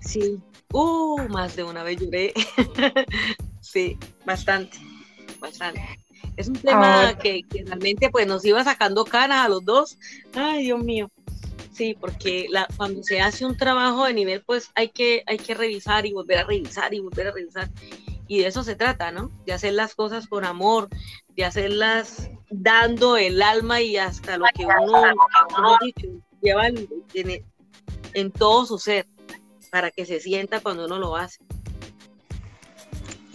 Sí. 0.00 0.40
Uh, 0.72 1.28
más 1.28 1.56
de 1.56 1.64
una 1.64 1.82
vez 1.82 2.00
lloré. 2.00 2.32
sí, 3.60 3.98
bastante, 4.24 4.78
bastante. 5.38 5.82
Es 6.36 6.48
un 6.48 6.54
tema 6.54 7.16
que, 7.18 7.44
realmente 7.66 8.10
pues 8.10 8.26
nos 8.26 8.44
iba 8.44 8.64
sacando 8.64 9.04
canas 9.04 9.44
a 9.44 9.48
los 9.48 9.64
dos. 9.64 9.98
Ay, 10.34 10.64
Dios 10.64 10.82
mío. 10.82 11.10
Sí, 11.72 11.96
porque 11.98 12.46
la, 12.50 12.66
cuando 12.76 13.02
se 13.02 13.20
hace 13.20 13.44
un 13.46 13.56
trabajo 13.56 14.04
de 14.04 14.14
nivel, 14.14 14.42
pues 14.44 14.70
hay 14.74 14.88
que, 14.88 15.22
hay 15.26 15.38
que 15.38 15.54
revisar 15.54 16.06
y 16.06 16.12
volver 16.12 16.38
a 16.38 16.44
revisar 16.44 16.92
y 16.94 17.00
volver 17.00 17.28
a 17.28 17.32
revisar. 17.32 17.70
Y 18.28 18.38
de 18.38 18.46
eso 18.46 18.62
se 18.62 18.76
trata, 18.76 19.10
¿no? 19.10 19.30
De 19.46 19.52
hacer 19.52 19.74
las 19.74 19.94
cosas 19.94 20.26
con 20.26 20.44
amor, 20.44 20.88
de 21.36 21.44
hacerlas 21.44 22.30
dando 22.52 23.16
el 23.16 23.42
alma 23.42 23.80
y 23.80 23.96
hasta 23.96 24.36
lo 24.36 24.44
que 24.54 24.64
uno, 24.64 25.78
lleva 26.40 26.68
en, 26.68 26.88
en 28.14 28.30
todo 28.30 28.66
su 28.66 28.78
ser, 28.78 29.06
para 29.70 29.90
que 29.90 30.04
se 30.04 30.20
sienta 30.20 30.60
cuando 30.60 30.86
uno 30.86 30.98
lo 30.98 31.16
hace. 31.16 31.38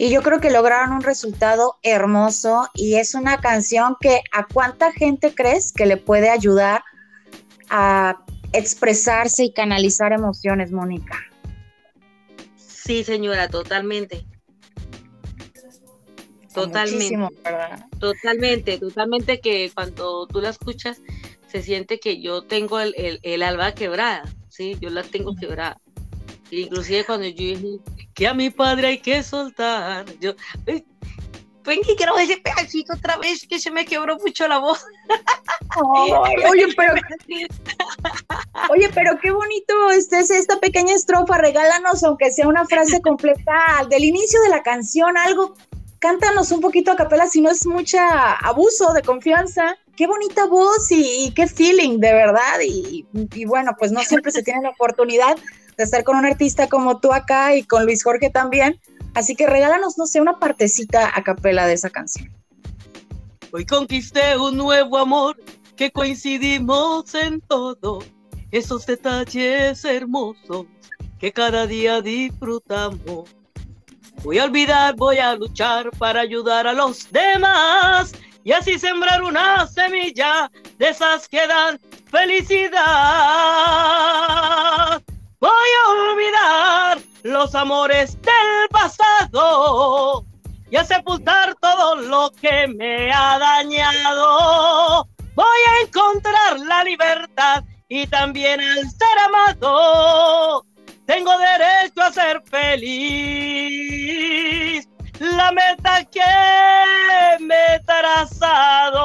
Y 0.00 0.10
yo 0.10 0.22
creo 0.22 0.40
que 0.40 0.50
lograron 0.50 0.92
un 0.92 1.02
resultado 1.02 1.76
hermoso 1.82 2.68
y 2.72 2.94
es 2.94 3.14
una 3.14 3.38
canción 3.38 3.96
que 4.00 4.20
a 4.32 4.46
cuánta 4.46 4.92
gente 4.92 5.34
crees 5.34 5.72
que 5.72 5.86
le 5.86 5.96
puede 5.96 6.30
ayudar 6.30 6.82
a 7.68 8.24
expresarse 8.52 9.44
y 9.44 9.52
canalizar 9.52 10.12
emociones, 10.12 10.70
Mónica. 10.70 11.18
Sí, 12.56 13.02
señora, 13.02 13.48
totalmente. 13.48 14.24
Totalmente. 16.64 17.36
Totalmente, 17.98 18.78
totalmente 18.78 19.40
que 19.40 19.70
cuando 19.74 20.26
tú 20.26 20.40
la 20.40 20.50
escuchas 20.50 21.00
se 21.46 21.62
siente 21.62 21.98
que 21.98 22.20
yo 22.20 22.42
tengo 22.42 22.78
el, 22.80 23.20
el, 23.22 23.42
alba 23.42 23.72
quebrada, 23.72 24.22
sí, 24.48 24.76
yo 24.80 24.90
la 24.90 25.02
tengo 25.02 25.34
quebrada. 25.34 25.80
Inclusive 26.50 27.04
cuando 27.04 27.26
yo 27.26 27.34
dije, 27.34 27.78
que 28.14 28.26
a 28.26 28.34
mi 28.34 28.50
padre 28.50 28.88
hay 28.88 28.98
que 28.98 29.22
soltar. 29.22 30.04
Yo, 30.20 30.34
ven 31.68 31.82
que 31.82 31.94
quiero 31.94 32.18
ese 32.18 32.38
pedacito 32.38 32.94
otra 32.94 33.16
vez 33.18 33.46
que 33.46 33.60
se 33.60 33.70
me 33.70 33.84
quebró 33.84 34.16
mucho 34.16 34.48
la 34.48 34.58
voz. 34.58 34.84
oye, 36.50 36.66
pero 36.76 36.94
Oye, 38.70 38.90
pero 38.94 39.18
qué 39.20 39.30
bonito 39.30 39.90
este, 39.90 40.18
es 40.18 40.30
esta 40.30 40.58
pequeña 40.58 40.94
estrofa. 40.94 41.38
Regálanos, 41.38 42.02
aunque 42.02 42.30
sea 42.30 42.48
una 42.48 42.64
frase 42.66 43.00
completa 43.00 43.86
del 43.88 44.04
inicio 44.04 44.40
de 44.42 44.48
la 44.48 44.62
canción, 44.62 45.16
algo. 45.16 45.54
Cántanos 45.98 46.52
un 46.52 46.60
poquito 46.60 46.92
a 46.92 46.96
capela, 46.96 47.26
si 47.26 47.40
no 47.40 47.50
es 47.50 47.66
mucha 47.66 48.32
abuso 48.34 48.92
de 48.92 49.02
confianza. 49.02 49.76
Qué 49.96 50.06
bonita 50.06 50.46
voz 50.46 50.90
y, 50.90 51.32
qué 51.34 51.48
feeling, 51.48 51.98
de 51.98 52.12
verdad. 52.12 52.60
y, 52.62 53.04
bueno, 53.46 53.72
pues 53.78 53.90
no 53.90 54.02
siempre 54.02 54.30
se 54.30 54.42
tiene 54.42 54.62
la 54.62 54.70
oportunidad 54.70 55.36
de 55.76 55.84
estar 55.84 56.04
con 56.04 56.16
un 56.16 56.26
artista 56.26 56.68
como 56.68 57.00
tú 57.00 57.12
acá 57.12 57.56
y 57.56 57.62
con 57.62 57.84
Luis 57.84 58.04
Jorge 58.04 58.30
también. 58.30 58.80
Así 59.14 59.34
que 59.34 59.46
regálanos, 59.46 59.98
no 59.98 60.06
sé, 60.06 60.20
una 60.20 60.38
partecita 60.38 61.10
a 61.14 61.22
capela 61.22 61.66
de 61.66 61.74
esa 61.74 61.90
canción. 61.90 62.30
Hoy 63.52 63.64
conquisté 63.64 64.36
un 64.36 64.56
nuevo 64.56 64.98
amor 64.98 65.36
que 65.74 65.90
coincidimos 65.90 67.14
en 67.14 67.40
todo, 67.40 68.00
esos 68.50 68.84
detalles 68.86 69.84
hermosos 69.84 70.66
que 71.18 71.32
cada 71.32 71.66
día 71.66 72.00
disfrutamos. 72.02 73.37
Voy 74.22 74.38
a 74.38 74.44
olvidar, 74.44 74.96
voy 74.96 75.18
a 75.18 75.34
luchar 75.34 75.90
para 75.98 76.20
ayudar 76.20 76.66
a 76.66 76.72
los 76.72 77.10
demás 77.12 78.12
y 78.44 78.52
así 78.52 78.78
sembrar 78.78 79.22
una 79.22 79.66
semilla 79.66 80.50
de 80.78 80.88
esas 80.88 81.28
que 81.28 81.46
dan 81.46 81.78
felicidad. 82.10 82.80
Voy 85.40 85.50
a 85.50 85.90
olvidar 85.90 86.98
los 87.22 87.54
amores 87.54 88.20
del 88.22 88.68
pasado 88.70 90.24
y 90.70 90.76
a 90.76 90.84
sepultar 90.84 91.54
todo 91.56 91.96
lo 91.96 92.32
que 92.40 92.66
me 92.68 93.12
ha 93.12 93.38
dañado. 93.38 95.06
Voy 95.34 95.46
a 95.46 95.86
encontrar 95.86 96.58
la 96.60 96.84
libertad 96.84 97.64
y 97.88 98.06
también 98.06 98.60
al 98.60 98.90
ser 98.90 99.18
amado. 99.26 100.67
Tengo 101.08 101.32
derecho 101.38 102.02
a 102.02 102.12
ser 102.12 102.40
feliz. 102.50 102.86
La 105.18 105.50
meta 105.52 106.04
que 106.04 106.20
me 107.40 107.54
he 107.54 107.80
trazado. 107.80 108.98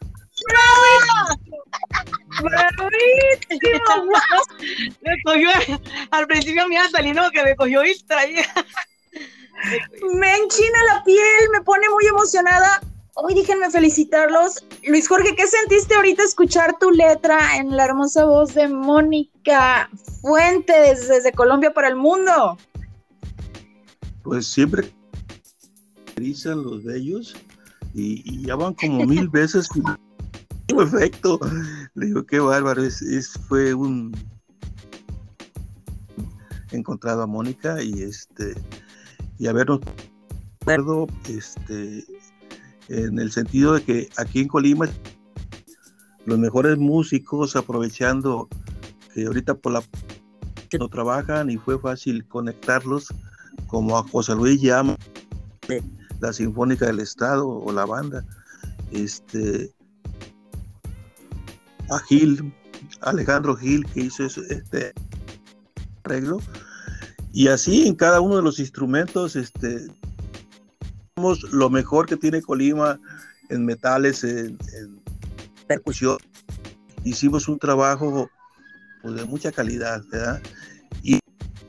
me 5.01 5.23
cogió, 5.25 5.49
al 6.11 6.27
principio 6.27 6.69
me 6.69 6.75
iba 6.75 6.91
saliendo 6.91 7.31
que 7.31 7.43
me 7.43 7.57
cogió 7.57 7.81
distraída. 7.81 8.45
Me 10.13 10.37
enchina 10.37 10.79
la 10.93 11.03
piel, 11.05 11.49
me 11.53 11.63
pone 11.63 11.89
muy 11.89 12.05
emocionada. 12.07 12.83
Hoy 13.19 13.33
déjenme 13.33 13.71
felicitarlos. 13.71 14.63
Luis 14.87 15.09
Jorge, 15.09 15.35
¿qué 15.35 15.47
sentiste 15.47 15.95
ahorita 15.95 16.23
escuchar 16.23 16.79
tu 16.79 16.91
letra 16.91 17.57
en 17.57 17.75
la 17.75 17.87
hermosa 17.87 18.27
voz 18.27 18.53
de 18.53 18.69
Mónica 18.69 19.89
Fuentes 20.21 21.09
desde 21.09 21.33
Colombia 21.33 21.73
para 21.73 21.89
el 21.89 21.97
mundo? 21.97 22.59
Pues 24.23 24.47
siempre 24.47 24.93
dicen 26.17 26.63
los 26.63 26.85
de 26.85 26.99
ellos 26.99 27.35
y, 27.95 28.47
ya 28.47 28.55
van 28.55 28.75
como 28.75 29.07
mil 29.07 29.31
veces 29.31 29.71
perfecto. 30.69 31.41
Le 31.95 32.07
digo, 32.09 32.27
qué 32.27 32.39
bárbaro, 32.39 32.85
es, 32.85 33.33
fue 33.49 33.73
un 33.73 34.15
encontrado 36.71 37.23
a 37.23 37.27
Mónica 37.27 37.83
y 37.83 38.03
este 38.03 38.55
y 39.39 39.47
habernos 39.47 39.81
este 41.29 42.05
en 42.89 43.19
el 43.19 43.33
sentido 43.33 43.75
de 43.75 43.83
que 43.83 44.09
aquí 44.17 44.41
en 44.41 44.49
Colima 44.49 44.89
los 46.25 46.39
mejores 46.39 46.79
músicos 46.79 47.57
aprovechando 47.57 48.49
que 49.15 49.27
ahorita 49.27 49.55
por 49.55 49.73
la 49.73 49.83
no 50.79 50.89
trabajan 50.89 51.49
y 51.51 51.57
fue 51.57 51.79
fácil 51.79 52.27
conectarlos 52.27 53.15
como 53.69 53.97
a 53.97 54.03
José 54.03 54.35
Luis 54.35 54.61
Llama 54.61 54.97
la 56.21 56.33
Sinfónica 56.33 56.87
del 56.87 57.01
Estado 57.01 57.49
o 57.49 57.73
la 57.73 57.87
banda 57.87 58.25
este 58.91 59.73
a 61.91 61.99
Gil 62.01 62.53
Alejandro 63.03 63.57
Gil 63.57 63.85
que 63.87 64.03
hizo 64.03 64.25
este 64.25 64.93
arreglo. 66.05 66.39
Y 67.33 67.49
así 67.49 67.87
en 67.87 67.95
cada 67.95 68.21
uno 68.21 68.37
de 68.37 68.43
los 68.43 68.59
instrumentos 68.59 69.37
este 69.37 69.87
lo 71.51 71.71
mejor 71.71 72.07
que 72.07 72.19
tiene 72.19 72.43
Colima 72.43 73.01
en 73.49 73.65
metales, 73.65 74.23
en, 74.23 74.59
percusión. 75.67 76.19
Hicimos 77.05 77.49
un 77.49 77.59
trabajo 77.59 78.31
pues, 79.01 79.15
de 79.15 79.25
mucha 79.25 79.51
calidad, 79.51 80.03
¿verdad? 80.11 80.43
Y 81.03 81.19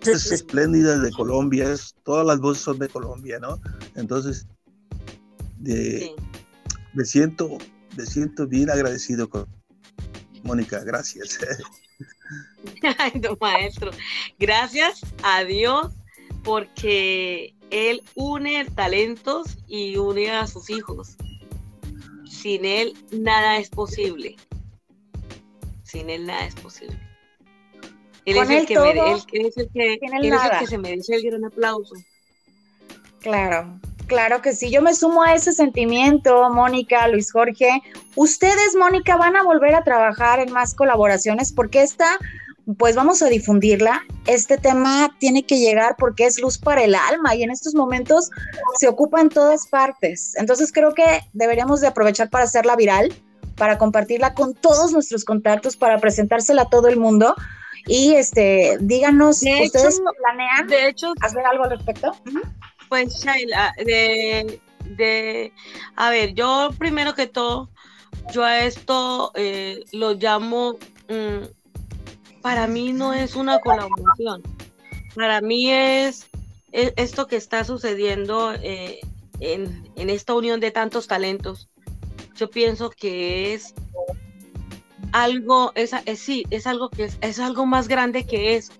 es 0.01 0.32
espléndida 0.34 1.00
de 1.00 1.12
Colombia, 1.12 1.72
es, 1.72 1.96
todas 2.04 2.25
las 2.25 2.39
voces 2.39 2.63
son 2.63 2.77
de 2.80 2.89
Colombia, 2.89 3.39
¿no? 3.39 3.60
Entonces, 3.96 4.48
me, 5.60 7.06
siento, 7.06 7.58
me 7.96 8.06
siento 8.06 8.48
bien 8.48 8.70
agradecido 8.70 9.30
con 9.30 9.48
Mónica, 10.44 10.84
gracias. 10.84 11.39
Ay, 12.98 13.22
maestro, 13.39 13.92
gracias 14.38 15.01
a 15.24 15.46
Dios 15.46 15.97
porque 16.48 17.54
él 17.72 18.01
une 18.16 18.63
talentos 18.74 19.58
y 19.68 19.98
une 19.98 20.32
a 20.32 20.48
sus 20.48 20.70
hijos. 20.70 21.18
Sin 22.24 22.63
él 22.63 22.94
nada 23.12 23.58
es 23.58 23.70
posible. 23.70 24.38
Sin 25.84 26.10
él 26.10 26.25
nada 26.25 26.46
es 26.46 26.56
posible. 26.56 26.98
Él 28.24 28.38
es 28.38 28.50
el, 28.50 28.66
que 28.66 28.75
se 30.68 30.77
merece 30.77 31.16
el 31.16 31.24
gran 31.24 31.44
aplauso. 31.44 31.96
Claro, 33.20 33.77
claro 34.06 34.42
que 34.42 34.54
sí. 34.54 34.72
Yo 34.72 34.82
me 34.82 34.96
sumo 34.96 35.24
a 35.24 35.34
ese 35.34 35.51
sentimiento, 35.51 36.50
Mónica, 36.50 37.10
Luis 37.10 37.30
Jorge. 37.30 37.82
Ustedes, 38.16 38.74
Mónica, 38.80 39.18
van 39.18 39.36
a 39.36 39.44
volver 39.44 39.75
a 39.75 39.84
trabajar 39.84 40.39
en 40.39 40.54
más 40.54 40.74
colaboraciones 40.74 41.51
porque 41.51 41.82
esta 41.82 42.18
pues 42.77 42.95
vamos 42.95 43.21
a 43.21 43.27
difundirla. 43.27 44.03
Este 44.25 44.57
tema 44.57 45.15
tiene 45.19 45.45
que 45.45 45.57
llegar 45.57 45.95
porque 45.97 46.25
es 46.25 46.39
luz 46.39 46.57
para 46.57 46.83
el 46.83 46.95
alma 46.95 47.33
y 47.36 47.43
en 47.43 47.51
estos 47.51 47.74
momentos 47.75 48.29
se 48.77 48.88
ocupa 48.88 49.21
en 49.21 49.29
todas 49.29 49.67
partes. 49.67 50.36
Entonces 50.36 50.71
creo 50.74 50.93
que 50.93 51.21
deberíamos 51.33 51.79
de 51.79 51.88
aprovechar 51.88 52.29
para 52.29 52.43
hacerla 52.43 52.75
viral, 52.75 53.13
para 53.55 53.77
compartirla 53.77 54.33
con 54.33 54.53
todos 54.53 54.91
nuestros 54.91 55.24
contactos, 55.24 55.77
para 55.77 56.00
presentársela 56.00 56.63
a 56.63 56.69
todo 56.69 56.88
el 56.88 56.97
mundo. 56.97 57.36
Y 57.88 58.15
este, 58.15 58.77
díganos, 58.81 59.38
¿ustedes 59.38 60.01
planean 60.21 60.67
de 60.67 60.89
hecho, 60.89 61.13
hacer 61.21 61.45
algo 61.45 61.63
al 61.63 61.69
respecto? 61.69 62.12
Pues 62.89 63.23
Shaila, 63.23 63.73
de, 63.77 64.60
de, 64.97 65.53
a 65.95 66.10
ver, 66.10 66.34
yo 66.34 66.71
primero 66.77 67.15
que 67.15 67.27
todo, 67.27 67.69
yo 68.34 68.43
a 68.43 68.60
esto 68.60 69.32
eh, 69.36 69.86
lo 69.93 70.15
llamo 70.15 70.73
mm, 71.08 71.45
para 72.47 72.65
mí 72.65 72.93
no 72.93 73.13
es 73.13 73.36
una 73.36 73.60
colaboración. 73.60 74.41
Para 75.15 75.41
mí 75.41 75.69
es, 75.69 76.27
esto 76.71 77.27
que 77.27 77.36
está 77.36 77.65
sucediendo 77.65 78.53
eh, 78.53 79.01
en, 79.41 79.91
esta 79.97 80.33
unión 80.33 80.62
de 80.62 80.71
tantos 80.71 81.07
talentos. 81.07 81.67
Yo 82.38 82.49
pienso 82.49 82.89
que 82.89 83.53
es 83.53 83.73
algo, 85.12 85.73
es, 85.75 85.91
sí, 86.15 86.45
es 86.49 86.67
algo 86.67 86.89
que 86.89 87.03
es, 87.03 87.17
es 87.19 87.39
algo 87.39 87.65
más 87.65 87.89
grande 87.89 88.25
que 88.25 88.55
eso. 88.55 88.71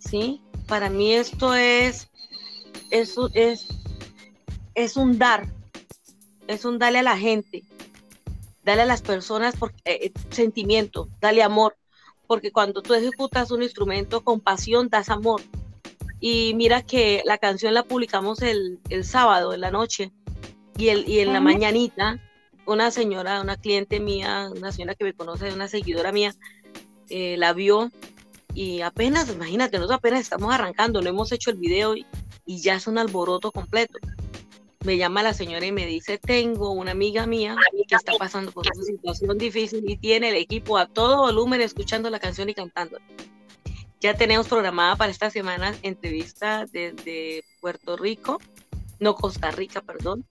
¿sí? 0.00 0.42
Para 0.66 0.90
mí 0.90 1.12
esto 1.12 1.54
es, 1.54 2.10
es, 2.90 3.14
es, 3.34 3.68
es 4.74 4.96
un 4.96 5.16
dar, 5.16 5.46
es 6.48 6.64
un 6.64 6.80
darle 6.80 6.98
a 6.98 7.04
la 7.04 7.16
gente, 7.16 7.62
darle 8.64 8.82
a 8.82 8.86
las 8.86 9.02
personas 9.02 9.54
por, 9.54 9.70
eh, 9.84 10.06
eh, 10.06 10.12
sentimiento, 10.30 11.08
darle 11.20 11.44
amor 11.44 11.76
porque 12.30 12.52
cuando 12.52 12.80
tú 12.80 12.94
ejecutas 12.94 13.50
un 13.50 13.64
instrumento 13.64 14.20
con 14.20 14.38
pasión, 14.38 14.88
das 14.88 15.08
amor. 15.08 15.42
Y 16.20 16.54
mira 16.54 16.80
que 16.80 17.22
la 17.24 17.38
canción 17.38 17.74
la 17.74 17.82
publicamos 17.82 18.40
el, 18.40 18.78
sábado 19.02 19.52
en 19.52 19.60
la 19.60 19.72
noche 19.72 20.12
y, 20.76 20.90
el, 20.90 21.08
y 21.08 21.18
en 21.18 21.32
la 21.32 21.40
mañanita 21.40 22.20
una 22.66 22.92
señora, 22.92 23.40
una 23.40 23.56
cliente 23.56 23.98
mía, 23.98 24.48
una 24.54 24.70
señora 24.70 24.94
que 24.94 25.02
me 25.02 25.12
conoce, 25.12 25.52
una 25.52 25.66
seguidora 25.66 26.12
mía, 26.12 26.32
eh, 27.08 27.34
la 27.36 27.52
vio 27.52 27.90
y 28.54 28.82
apenas, 28.82 29.28
imagínate, 29.28 29.78
nosotros 29.78 29.98
apenas 29.98 30.20
estamos 30.20 30.54
arrancando, 30.54 31.02
no 31.02 31.08
hemos 31.08 31.32
hecho 31.32 31.50
el 31.50 31.56
video 31.56 31.96
y, 31.96 32.06
y 32.46 32.62
ya 32.62 32.76
es 32.76 32.86
un 32.86 32.98
alboroto 32.98 33.50
completo 33.50 33.98
me 34.84 34.96
llama 34.96 35.22
la 35.22 35.34
señora 35.34 35.66
y 35.66 35.72
me 35.72 35.84
dice, 35.84 36.16
tengo 36.18 36.70
una 36.70 36.92
amiga 36.92 37.26
mía 37.26 37.54
que 37.86 37.94
está 37.94 38.12
pasando 38.18 38.50
por 38.50 38.66
una 38.66 38.84
situación 38.84 39.36
difícil 39.36 39.84
y 39.86 39.96
tiene 39.96 40.30
el 40.30 40.36
equipo 40.36 40.78
a 40.78 40.86
todo 40.86 41.18
volumen 41.18 41.60
escuchando 41.60 42.08
la 42.08 42.18
canción 42.18 42.48
y 42.48 42.54
cantando. 42.54 42.98
Ya 44.00 44.14
tenemos 44.14 44.48
programada 44.48 44.96
para 44.96 45.12
esta 45.12 45.28
semana 45.28 45.74
entrevista 45.82 46.64
desde 46.72 47.44
Puerto 47.60 47.98
Rico, 47.98 48.40
no 48.98 49.14
Costa 49.14 49.50
Rica, 49.50 49.82
perdón. 49.82 50.24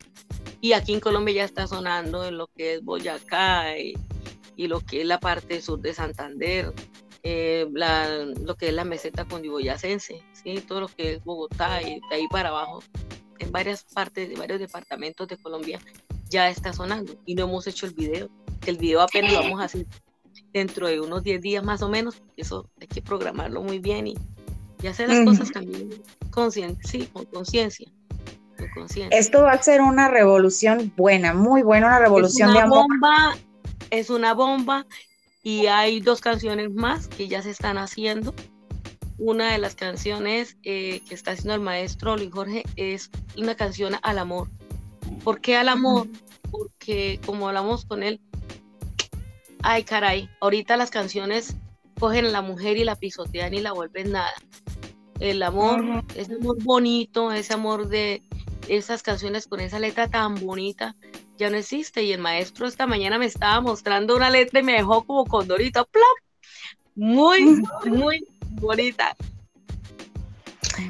Y 0.62 0.74
aquí 0.74 0.94
en 0.94 1.00
Colombia 1.00 1.36
ya 1.36 1.44
está 1.46 1.68
sonando 1.68 2.26
en 2.26 2.38
lo 2.38 2.48
que 2.48 2.76
es 2.76 2.84
Boyacá 2.84 3.78
y, 3.78 3.94
lo 4.58 4.82
que 4.82 5.02
es 5.02 5.08
la 5.08 5.20
parte 5.20 5.62
sur 5.62 5.80
de 5.80 5.94
Santander, 5.94 6.74
eh, 7.24 7.68
lo 7.72 8.56
que 8.56 8.70
es 8.70 8.74
la 8.74 8.84
meseta 8.84 9.26
condiboyacense, 9.26 10.22
¿sí? 10.34 10.62
todo 10.68 10.82
lo 10.82 10.88
que 10.88 11.14
es 11.14 11.24
Bogotá 11.24 11.82
y 11.82 12.02
de 12.10 12.16
ahí 12.16 12.28
para 12.28 12.50
abajo 12.50 12.84
en 13.40 13.52
varias 13.52 13.84
partes 13.84 14.30
de 14.30 14.36
varios 14.36 14.60
departamentos 14.60 15.28
de 15.28 15.38
Colombia 15.38 15.80
ya 16.30 16.50
está 16.50 16.74
sonando 16.74 17.16
y 17.26 17.36
no 17.36 17.46
hemos 17.46 17.68
hecho 17.68 17.86
el 17.86 17.94
video. 17.94 18.30
El 18.66 18.78
video 18.78 19.02
apenas 19.02 19.34
lo 19.34 19.40
vamos 19.40 19.62
a 19.62 19.66
hacer 19.66 19.88
dentro 20.54 20.88
de 20.88 21.00
unos 21.00 21.24
10 21.24 21.42
días 21.42 21.64
más 21.64 21.82
o 21.82 21.90
menos. 21.90 22.22
Eso 22.38 22.70
hay 22.80 22.88
que 22.88 23.02
programarlo 23.02 23.62
muy 23.62 23.80
bien 23.80 24.08
y, 24.08 24.18
hacer 24.88 25.10
las 25.10 25.26
cosas 25.26 25.52
también 25.52 25.90
sí, 26.84 27.08
con 27.12 27.26
conciencia. 27.26 27.88
Esto 29.12 29.44
va 29.44 29.54
a 29.54 29.62
ser 29.62 29.82
una 29.82 30.08
revolución 30.08 30.94
buena, 30.96 31.34
muy 31.34 31.64
buena, 31.64 31.88
una 31.88 32.00
revolución 32.00 32.54
de 32.54 32.60
amor. 32.60 32.86
Bomba, 32.88 33.38
es 33.90 34.10
una 34.10 34.34
bomba 34.34 34.86
y 35.44 35.68
hay 35.68 36.00
dos 36.00 36.22
canciones 36.22 36.72
más 36.72 37.08
que 37.08 37.28
ya 37.28 37.42
se 37.42 37.50
están 37.52 37.78
haciendo 37.78 38.34
una 39.20 39.52
de 39.52 39.58
las 39.58 39.76
canciones 39.76 40.58
eh, 40.64 41.02
que 41.08 41.14
está 41.14 41.32
haciendo 41.32 41.54
el 41.54 41.62
maestro 41.62 42.16
Luis 42.16 42.32
Jorge 42.32 42.64
es 42.76 43.12
una 43.38 43.56
canción 43.56 43.96
al 44.02 44.18
amor. 44.18 44.50
¿Por 45.24 45.42
qué 45.42 45.58
al 45.58 45.70
amor? 45.70 46.08
Porque 46.50 47.20
como 47.26 47.48
hablamos 47.48 47.86
con 47.86 48.02
él, 48.02 48.22
ay 49.62 49.84
caray, 49.84 50.30
ahorita 50.40 50.78
las 50.78 50.90
canciones 50.90 51.56
cogen 52.00 52.26
a 52.26 52.30
la 52.30 52.42
mujer 52.42 52.78
y 52.78 52.86
la 52.86 52.96
pisotean 52.96 53.54
y 53.54 53.60
la 53.60 53.74
vuelven 53.74 54.14
nada. 54.14 54.34
El 55.20 55.44
amor, 55.44 56.06
ese 56.16 56.36
amor 56.36 56.64
bonito, 56.64 57.34
ese 57.34 57.54
amor 57.54 57.90
de 57.90 58.24
esas 58.70 59.04
canciones 59.04 59.48
con 59.48 59.60
esa 59.60 59.80
letra 59.80 60.08
tan 60.08 60.36
bonita, 60.36 60.96
ya 61.38 61.50
no 61.50 61.58
existe. 61.58 62.04
Y 62.04 62.14
el 62.14 62.22
maestro 62.22 62.68
esta 62.68 62.88
mañana 62.88 63.20
me 63.20 63.26
estaba 63.26 63.60
mostrando 63.60 64.16
una 64.16 64.30
letra 64.30 64.62
y 64.62 64.64
me 64.64 64.74
dejó 64.74 65.04
como 65.04 65.26
condorito, 65.26 65.86
¡plop! 65.86 66.06
Muy, 66.96 67.62
muy 67.86 68.26
bonita. 68.60 69.16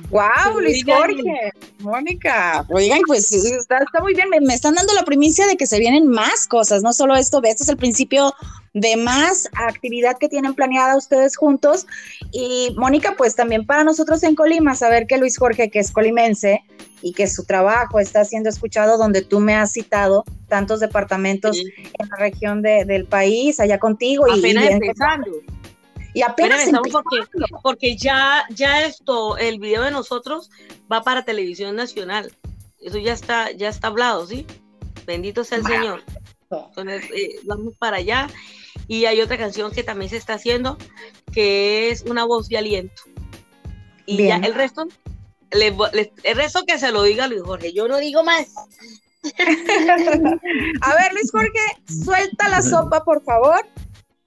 Wow, 0.09 0.59
Luis 0.59 0.83
Jorge, 0.83 1.51
Mónica, 1.79 2.65
oigan, 2.69 3.01
pues 3.05 3.31
está, 3.31 3.79
muy 4.01 4.13
bien, 4.13 4.29
me, 4.29 4.53
están 4.53 4.75
dando 4.75 4.93
la 4.93 5.03
primicia 5.03 5.47
de 5.47 5.55
que 5.55 5.67
se 5.67 5.79
vienen 5.79 6.07
más 6.07 6.47
cosas, 6.47 6.81
no 6.81 6.93
solo 6.93 7.15
esto, 7.15 7.41
esto 7.43 7.63
es 7.63 7.69
el 7.69 7.77
principio 7.77 8.33
de 8.73 8.97
más 8.97 9.49
actividad 9.53 10.17
que 10.17 10.29
tienen 10.29 10.53
planeada 10.53 10.97
ustedes 10.97 11.35
juntos. 11.35 11.85
Y 12.31 12.73
Mónica, 12.75 13.15
pues 13.17 13.35
también 13.35 13.65
para 13.65 13.83
nosotros 13.83 14.23
en 14.23 14.35
Colima, 14.35 14.75
saber 14.75 15.07
que 15.07 15.17
Luis 15.17 15.37
Jorge, 15.37 15.69
que 15.69 15.79
es 15.79 15.91
colimense 15.91 16.63
y 17.01 17.13
que 17.13 17.27
su 17.27 17.45
trabajo 17.45 17.99
está 17.99 18.25
siendo 18.25 18.49
escuchado 18.49 18.97
donde 18.97 19.21
tú 19.21 19.39
me 19.39 19.55
has 19.55 19.71
citado 19.71 20.23
tantos 20.47 20.79
departamentos 20.79 21.57
en 21.57 22.09
la 22.09 22.17
región 22.17 22.61
del 22.61 23.05
país, 23.05 23.59
allá 23.59 23.79
contigo. 23.79 24.25
Apenas 24.31 24.65
y, 24.65 24.73
empezando. 24.73 25.31
Y 26.13 26.21
apenas 26.23 26.69
porque, 26.91 27.17
porque 27.61 27.97
ya, 27.97 28.45
ya 28.49 28.85
esto, 28.85 29.37
el 29.37 29.59
video 29.59 29.83
de 29.83 29.91
nosotros 29.91 30.49
va 30.91 31.03
para 31.03 31.23
televisión 31.23 31.75
nacional. 31.75 32.33
Eso 32.79 32.97
ya 32.97 33.13
está, 33.13 33.51
ya 33.51 33.69
está 33.69 33.87
hablado, 33.87 34.25
¿sí? 34.25 34.45
Bendito 35.05 35.43
sea 35.43 35.59
el 35.59 35.65
Señor. 35.65 36.03
Entonces, 36.49 37.03
eh, 37.15 37.39
vamos 37.43 37.75
para 37.77 37.97
allá. 37.97 38.27
Y 38.87 39.05
hay 39.05 39.21
otra 39.21 39.37
canción 39.37 39.71
que 39.71 39.83
también 39.83 40.09
se 40.09 40.17
está 40.17 40.33
haciendo, 40.33 40.77
que 41.31 41.91
es 41.91 42.03
una 42.03 42.25
voz 42.25 42.47
de 42.49 42.57
aliento. 42.57 43.03
Y 44.05 44.27
ya 44.27 44.37
el 44.37 44.55
resto, 44.55 44.87
el 45.51 46.35
resto 46.35 46.65
que 46.65 46.79
se 46.79 46.91
lo 46.91 47.03
diga 47.03 47.27
Luis 47.27 47.43
Jorge. 47.43 47.71
Yo 47.73 47.87
no 47.87 47.97
digo 47.97 48.23
más. 48.23 48.47
A 50.81 50.95
ver, 50.95 51.13
Luis 51.13 51.31
Jorge, 51.31 51.59
suelta 52.03 52.49
la 52.49 52.61
sopa, 52.61 53.03
por 53.03 53.23
favor. 53.23 53.65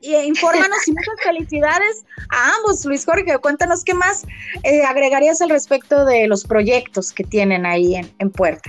Y 0.02 0.16
infórmanos 0.16 0.78
y 0.88 0.90
muchas 0.90 1.14
felicidades 1.22 2.04
a 2.30 2.56
ambos, 2.56 2.84
Luis 2.84 3.04
Jorge. 3.04 3.38
Cuéntanos 3.38 3.84
qué 3.84 3.94
más 3.94 4.24
eh, 4.64 4.82
agregarías 4.82 5.40
al 5.40 5.50
respecto 5.50 6.04
de 6.04 6.26
los 6.26 6.44
proyectos 6.44 7.12
que 7.12 7.22
tienen 7.22 7.64
ahí 7.64 7.94
en, 7.94 8.12
en 8.18 8.30
puerta. 8.30 8.68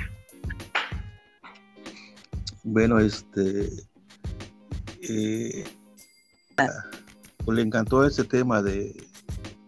Bueno, 2.63 2.99
este, 2.99 3.67
eh, 5.01 5.65
pues 7.43 7.55
le 7.55 7.63
encantó 7.63 8.05
ese 8.05 8.23
tema 8.23 8.61
de 8.61 8.95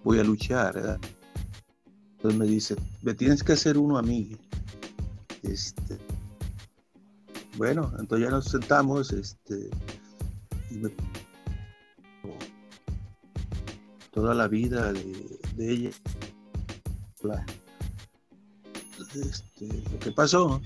voy 0.03 0.19
a 0.19 0.23
luchar, 0.23 0.75
¿verdad? 0.75 0.99
Entonces 2.17 2.39
me 2.39 2.45
dice, 2.45 2.75
me 3.01 3.15
tienes 3.15 3.43
que 3.43 3.53
hacer 3.53 3.77
uno 3.77 3.97
a 3.97 4.03
mí. 4.03 4.37
Este, 5.41 5.97
bueno, 7.57 7.91
entonces 7.99 8.27
ya 8.27 8.31
nos 8.31 8.45
sentamos, 8.45 9.11
este, 9.11 9.69
toda 14.15 14.33
la 14.33 14.47
vida 14.47 14.93
de, 14.93 15.71
ella, 15.71 15.91
este, 19.13 19.67
lo 19.91 19.99
que 19.99 20.11
pasó, 20.11 20.61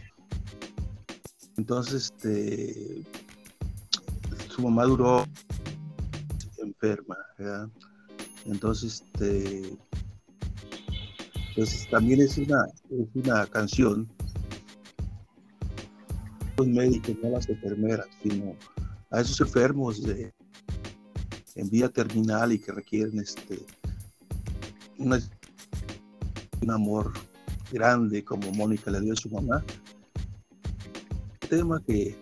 entonces, 1.58 2.14
este, 2.16 3.04
su 4.50 4.62
mamá 4.62 4.86
duró 4.86 5.26
enferma. 6.60 7.18
Entonces, 8.46 9.04
este, 9.04 9.78
pues 11.56 11.90
también 11.90 12.22
es 12.22 12.38
una, 12.38 12.66
es 12.92 13.08
una 13.14 13.46
canción, 13.48 14.08
los 16.58 16.68
médicos, 16.68 17.16
no 17.22 17.30
las 17.32 17.50
enfermeras, 17.50 18.08
sino 18.24 18.56
a 19.12 19.22
esos 19.22 19.42
enfermos 19.42 20.02
de, 20.04 20.32
en 21.60 21.69
vía 21.69 21.89
terminal 21.89 22.52
y 22.52 22.60
que 22.60 22.72
requieren 22.72 23.19
este, 23.19 23.60
un 24.98 26.72
amor 26.72 27.13
grande 27.72 28.24
como 28.24 28.52
Mónica 28.52 28.91
le 28.91 29.02
dio 29.02 29.13
a 29.13 29.15
su 29.15 29.30
mamá 29.30 29.63
tema 31.50 31.82
que, 31.86 32.15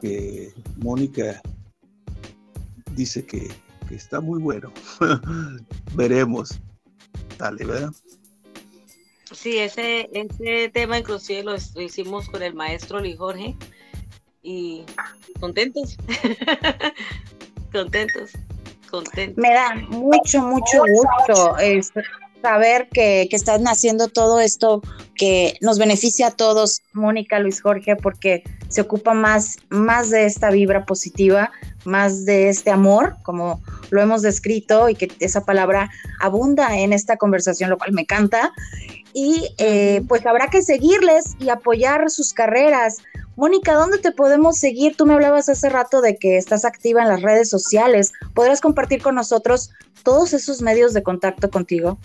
que 0.00 0.52
Mónica 0.76 1.42
dice 2.94 3.24
que, 3.24 3.50
está 3.90 4.20
muy 4.20 4.40
bueno. 4.40 4.72
Veremos. 5.94 6.58
Dale, 7.36 7.64
¿verdad? 7.66 7.92
Sí, 9.30 9.58
ese, 9.58 10.08
ese 10.12 10.70
tema 10.70 10.98
inclusive 10.98 11.42
lo, 11.42 11.56
hicimos 11.82 12.28
con 12.30 12.42
el 12.42 12.54
maestro 12.54 13.00
Luis 13.00 13.18
Jorge 13.18 13.54
y 14.42 14.84
contentos. 15.40 15.98
contentos. 17.72 18.30
Contentos. 18.90 19.42
Me 19.42 19.54
da 19.54 19.74
mucho, 19.88 20.42
mucho 20.42 20.82
gusto 20.86 21.56
saber 22.42 22.88
que, 22.92 23.28
que 23.30 23.36
están 23.36 23.66
haciendo 23.68 24.08
todo 24.08 24.40
esto 24.40 24.82
que 25.14 25.56
nos 25.60 25.78
beneficia 25.78 26.28
a 26.28 26.30
todos, 26.32 26.82
Mónica, 26.92 27.38
Luis 27.38 27.62
Jorge, 27.62 27.96
porque 27.96 28.42
se 28.68 28.80
ocupa 28.80 29.14
más, 29.14 29.56
más 29.70 30.10
de 30.10 30.24
esta 30.24 30.50
vibra 30.50 30.84
positiva, 30.84 31.52
más 31.84 32.24
de 32.24 32.48
este 32.48 32.70
amor, 32.70 33.16
como 33.22 33.62
lo 33.90 34.02
hemos 34.02 34.22
descrito, 34.22 34.88
y 34.88 34.94
que 34.94 35.10
esa 35.20 35.44
palabra 35.44 35.90
abunda 36.20 36.76
en 36.78 36.92
esta 36.92 37.16
conversación, 37.16 37.70
lo 37.70 37.78
cual 37.78 37.92
me 37.92 38.02
encanta. 38.02 38.52
Y 39.14 39.54
eh, 39.58 40.02
pues 40.08 40.24
habrá 40.26 40.48
que 40.48 40.62
seguirles 40.62 41.36
y 41.38 41.48
apoyar 41.48 42.10
sus 42.10 42.32
carreras. 42.32 42.98
Mónica, 43.36 43.74
¿dónde 43.74 43.98
te 43.98 44.12
podemos 44.12 44.58
seguir? 44.58 44.96
Tú 44.96 45.06
me 45.06 45.14
hablabas 45.14 45.48
hace 45.48 45.68
rato 45.68 46.00
de 46.00 46.16
que 46.16 46.36
estás 46.36 46.64
activa 46.64 47.02
en 47.02 47.08
las 47.08 47.22
redes 47.22 47.50
sociales. 47.50 48.12
¿Podrás 48.34 48.60
compartir 48.60 49.02
con 49.02 49.14
nosotros 49.14 49.70
todos 50.02 50.32
esos 50.32 50.62
medios 50.62 50.92
de 50.92 51.02
contacto 51.02 51.50
contigo? 51.50 51.98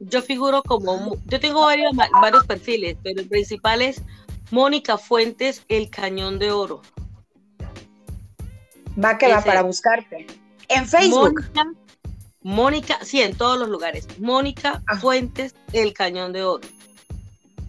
yo 0.00 0.22
figuro 0.22 0.62
como, 0.62 1.16
yo 1.26 1.40
tengo 1.40 1.60
varios, 1.60 1.92
varios 1.94 2.46
perfiles, 2.46 2.96
pero 3.02 3.20
el 3.20 3.28
principal 3.28 3.82
es 3.82 4.02
Mónica 4.50 4.98
Fuentes, 4.98 5.62
El 5.68 5.90
Cañón 5.90 6.38
de 6.38 6.50
Oro. 6.50 6.80
Va 9.02 9.18
que 9.18 9.28
va 9.28 9.42
para 9.42 9.62
buscarte. 9.62 10.26
En 10.68 10.86
Facebook. 10.86 11.34
Mónica, 11.34 11.72
sí, 13.02 13.20
en 13.22 13.36
todos 13.36 13.58
los 13.58 13.68
lugares. 13.68 14.06
Mónica 14.18 14.82
ah. 14.86 14.96
Fuentes, 14.96 15.54
El 15.72 15.92
Cañón 15.92 16.32
de 16.32 16.44
Oro. 16.44 16.66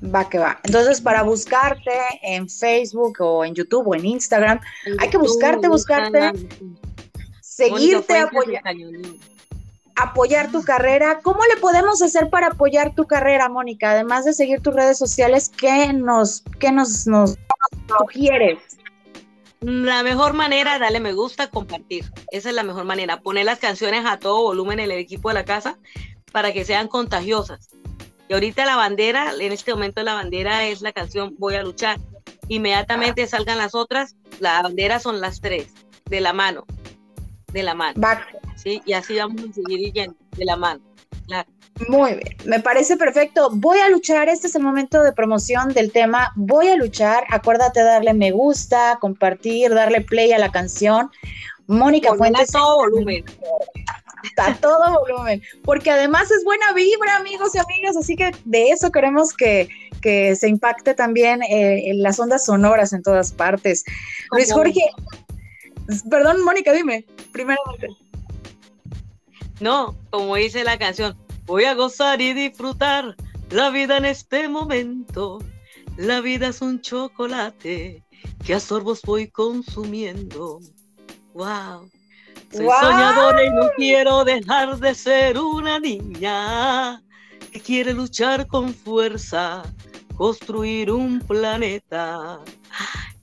Va 0.03 0.27
que 0.27 0.39
va. 0.39 0.59
Entonces, 0.63 0.99
para 0.99 1.21
buscarte 1.21 1.91
en 2.23 2.49
Facebook 2.49 3.17
o 3.19 3.45
en 3.45 3.53
YouTube 3.53 3.87
o 3.87 3.95
en 3.95 4.05
Instagram, 4.05 4.59
hay 4.97 5.09
que 5.09 5.17
buscarte, 5.17 5.67
buscarte, 5.67 6.31
seguirte, 7.41 8.17
apoyar 8.17 8.63
apoyar 9.95 10.51
tu 10.51 10.63
carrera. 10.63 11.19
¿Cómo 11.21 11.41
le 11.45 11.59
podemos 11.59 12.01
hacer 12.01 12.29
para 12.29 12.47
apoyar 12.47 12.95
tu 12.95 13.05
carrera, 13.05 13.49
Mónica? 13.49 13.91
Además 13.91 14.25
de 14.25 14.33
seguir 14.33 14.61
tus 14.61 14.73
redes 14.73 14.97
sociales, 14.97 15.49
¿qué 15.49 15.93
nos, 15.93 16.43
qué 16.59 16.71
nos, 16.71 17.07
nos 17.07 17.37
sugieres? 17.99 18.59
La 19.61 20.01
mejor 20.01 20.33
manera, 20.33 20.79
darle 20.79 20.99
me 20.99 21.13
gusta, 21.13 21.47
compartir. 21.47 22.11
Esa 22.31 22.49
es 22.49 22.55
la 22.55 22.63
mejor 22.63 22.83
manera. 22.83 23.21
Poner 23.21 23.45
las 23.45 23.59
canciones 23.59 24.07
a 24.07 24.17
todo 24.17 24.41
volumen 24.41 24.79
en 24.79 24.89
el 24.89 24.97
equipo 24.97 25.29
de 25.29 25.35
la 25.35 25.45
casa 25.45 25.77
para 26.31 26.51
que 26.51 26.65
sean 26.65 26.87
contagiosas. 26.87 27.69
Y 28.27 28.33
ahorita 28.33 28.65
la 28.65 28.75
bandera, 28.75 29.33
en 29.39 29.51
este 29.51 29.71
momento 29.71 30.01
la 30.01 30.15
bandera 30.15 30.65
es 30.65 30.81
la 30.81 30.93
canción 30.93 31.35
Voy 31.37 31.53
a 31.55 31.63
luchar. 31.63 31.99
Inmediatamente 32.47 33.27
salgan 33.27 33.59
las 33.59 33.75
otras, 33.75 34.15
la 34.39 34.63
bandera 34.63 34.99
son 34.99 35.21
las 35.21 35.41
tres, 35.41 35.67
de 36.05 36.21
la 36.21 36.33
mano, 36.33 36.65
de 37.53 37.61
la 37.61 37.75
mano. 37.75 38.01
¿sí? 38.55 38.81
Y 38.85 38.93
así 38.93 39.15
vamos 39.17 39.41
a 39.43 39.53
seguir 39.53 39.93
yendo 39.93 40.17
de 40.37 40.45
la 40.45 40.57
mano. 40.57 40.81
Muy 41.87 42.13
bien, 42.15 42.37
me 42.45 42.59
parece 42.59 42.97
perfecto. 42.97 43.49
Voy 43.51 43.79
a 43.79 43.89
luchar, 43.89 44.29
este 44.29 44.47
es 44.47 44.55
el 44.55 44.63
momento 44.63 45.01
de 45.03 45.13
promoción 45.13 45.73
del 45.73 45.91
tema. 45.91 46.31
Voy 46.35 46.67
a 46.67 46.75
luchar, 46.75 47.23
acuérdate 47.29 47.81
darle 47.81 48.13
me 48.13 48.31
gusta, 48.31 48.97
compartir, 48.99 49.73
darle 49.73 50.01
play 50.01 50.31
a 50.31 50.39
la 50.39 50.51
canción. 50.51 51.09
Mónica 51.67 52.13
Fuentes. 52.15 52.49
A 52.49 52.59
todo 52.59 52.75
volumen. 52.75 53.25
A 54.37 54.53
todo 54.55 54.99
volumen, 54.99 55.41
porque 55.63 55.89
además 55.89 56.29
es 56.29 56.43
buena 56.43 56.73
vibra, 56.73 57.15
amigos 57.15 57.55
y 57.55 57.57
amigas, 57.57 57.97
así 57.97 58.15
que 58.15 58.31
de 58.45 58.69
eso 58.69 58.91
queremos 58.91 59.33
que, 59.33 59.67
que 59.99 60.35
se 60.35 60.47
impacte 60.47 60.93
también 60.93 61.41
eh, 61.41 61.89
en 61.89 62.03
las 62.03 62.19
ondas 62.19 62.45
sonoras 62.45 62.93
en 62.93 63.01
todas 63.01 63.31
partes. 63.31 63.83
Luis 64.31 64.53
Jorge, 64.53 64.91
perdón, 66.09 66.43
Mónica, 66.43 66.71
dime, 66.71 67.05
primero. 67.31 67.59
No, 69.59 69.95
como 70.11 70.35
dice 70.35 70.63
la 70.63 70.77
canción, 70.77 71.17
voy 71.51 71.65
a 71.65 71.73
gozar 71.73 72.21
y 72.21 72.31
disfrutar 72.31 73.13
la 73.49 73.71
vida 73.71 73.97
en 73.97 74.05
este 74.05 74.47
momento. 74.47 75.39
La 75.97 76.21
vida 76.21 76.47
es 76.47 76.61
un 76.61 76.79
chocolate 76.79 78.01
que 78.45 78.53
a 78.53 78.59
sorbos 78.61 79.01
voy 79.01 79.27
consumiendo. 79.27 80.61
Wow. 81.33 81.91
Soy 82.53 82.67
soñadora 82.81 83.43
y 83.43 83.49
no 83.49 83.69
quiero 83.75 84.23
dejar 84.23 84.77
de 84.77 84.95
ser 84.95 85.37
una 85.37 85.77
niña 85.77 87.03
que 87.51 87.59
quiere 87.59 87.93
luchar 87.93 88.47
con 88.47 88.73
fuerza, 88.73 89.63
construir 90.15 90.89
un 90.89 91.19
planeta. 91.19 92.39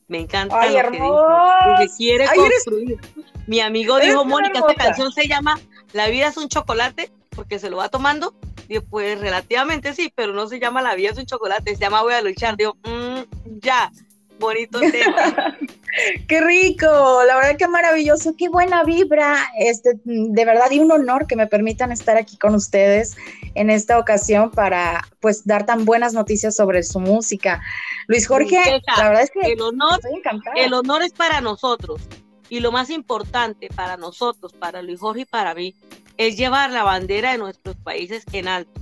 Me 0.06 0.20
encanta 0.20 0.66
lo 0.66 1.78
que 1.78 1.88
quiere 1.96 2.26
construir. 2.26 3.00
Mi 3.46 3.60
amigo 3.60 3.98
dijo, 3.98 4.22
Mónica, 4.26 4.58
esta 4.58 4.74
canción 4.74 5.10
se 5.12 5.26
llama 5.26 5.58
La 5.94 6.08
vida 6.08 6.28
es 6.28 6.36
un 6.36 6.50
chocolate, 6.50 7.10
porque 7.38 7.60
se 7.60 7.70
lo 7.70 7.76
va 7.76 7.88
tomando. 7.88 8.34
Digo, 8.68 8.82
pues 8.90 9.20
relativamente 9.20 9.94
sí, 9.94 10.12
pero 10.12 10.32
no 10.32 10.48
se 10.48 10.58
llama 10.58 10.82
La 10.82 10.96
vida 10.96 11.10
es 11.10 11.18
un 11.18 11.24
chocolate, 11.24 11.76
se 11.76 11.80
llama 11.80 12.02
Voy 12.02 12.14
a 12.14 12.20
luchar. 12.20 12.56
Digo, 12.56 12.76
mm, 12.82 13.60
ya, 13.60 13.92
bonito 14.40 14.80
tema. 14.90 15.56
qué 16.26 16.40
rico, 16.40 16.86
la 17.28 17.36
verdad 17.36 17.56
que 17.56 17.68
maravilloso, 17.68 18.34
qué 18.36 18.48
buena 18.48 18.82
vibra, 18.82 19.36
este, 19.56 20.00
de 20.04 20.44
verdad 20.44 20.68
y 20.72 20.80
un 20.80 20.90
honor 20.90 21.28
que 21.28 21.36
me 21.36 21.46
permitan 21.46 21.92
estar 21.92 22.16
aquí 22.16 22.36
con 22.36 22.56
ustedes 22.56 23.16
en 23.54 23.70
esta 23.70 24.00
ocasión 24.00 24.50
para 24.50 25.06
pues 25.20 25.46
dar 25.46 25.64
tan 25.64 25.84
buenas 25.84 26.14
noticias 26.14 26.56
sobre 26.56 26.82
su 26.82 26.98
música. 26.98 27.62
Luis 28.08 28.26
Jorge, 28.26 28.82
la 28.96 29.08
verdad 29.10 29.22
es 29.22 29.30
que 29.30 29.52
el 29.52 29.60
honor, 29.60 30.00
el 30.56 30.74
honor 30.74 31.02
es 31.02 31.12
para 31.12 31.40
nosotros 31.40 32.00
y 32.48 32.58
lo 32.58 32.72
más 32.72 32.90
importante 32.90 33.68
para 33.72 33.96
nosotros, 33.96 34.52
para 34.54 34.82
Luis 34.82 34.98
Jorge 34.98 35.20
y 35.20 35.24
para 35.24 35.54
mí, 35.54 35.76
es 36.18 36.36
llevar 36.36 36.70
la 36.70 36.82
bandera 36.82 37.32
de 37.32 37.38
nuestros 37.38 37.76
países 37.76 38.24
en 38.32 38.48
alto 38.48 38.78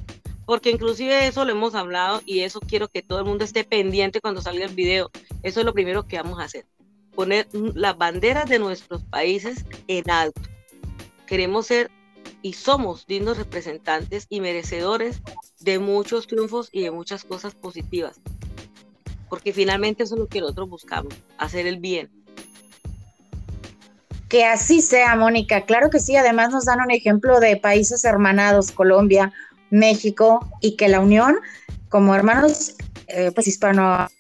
porque 0.47 0.71
inclusive 0.71 1.27
eso 1.27 1.45
lo 1.45 1.51
hemos 1.51 1.75
hablado 1.75 2.23
y 2.25 2.41
eso 2.41 2.61
quiero 2.61 2.89
que 2.89 3.03
todo 3.03 3.19
el 3.19 3.25
mundo 3.27 3.45
esté 3.45 3.65
pendiente 3.65 4.21
cuando 4.21 4.41
salga 4.41 4.65
el 4.65 4.75
video. 4.75 5.11
Eso 5.43 5.61
es 5.61 5.67
lo 5.67 5.75
primero 5.75 6.05
que 6.05 6.17
vamos 6.17 6.39
a 6.39 6.45
hacer, 6.45 6.65
poner 7.15 7.49
las 7.53 7.99
banderas 7.99 8.49
de 8.49 8.61
nuestros 8.61 9.03
países 9.03 9.67
en 9.89 10.09
alto. 10.09 10.41
Queremos 11.27 11.67
ser 11.67 11.91
y 12.43 12.53
somos 12.53 13.07
dignos 13.07 13.39
representantes 13.39 14.27
y 14.31 14.41
merecedores 14.41 15.21
de 15.61 15.81
muchos 15.81 16.29
triunfos 16.29 16.69
y 16.71 16.83
de 16.83 16.93
muchas 16.93 17.25
cosas 17.25 17.57
positivas, 17.57 18.21
porque 19.29 19.53
finalmente 19.53 20.05
eso 20.05 20.15
es 20.15 20.21
lo 20.21 20.29
que 20.29 20.41
nosotros 20.41 20.69
buscamos, 20.69 21.13
hacer 21.39 21.67
el 21.67 21.79
bien. 21.81 22.09
Que 24.29 24.45
así 24.45 24.81
sea, 24.81 25.15
Mónica. 25.17 25.63
Claro 25.63 25.91
que 25.91 26.01
sí. 26.01 26.17
Además 26.17 26.51
nos 26.51 26.65
dan 26.65 26.81
un 26.81 26.91
ejemplo 26.91 27.41
de 27.41 27.57
países 27.57 28.05
hermanados, 28.05 28.73
Colombia, 28.73 29.33
México 29.71 30.49
y 30.61 30.77
que 30.77 30.89
la 30.89 31.01
unión 31.01 31.37
como 31.89 32.15
hermanos 32.15 32.75
eh, 33.09 33.31
pues 33.33 33.47
hispanos 33.47 34.11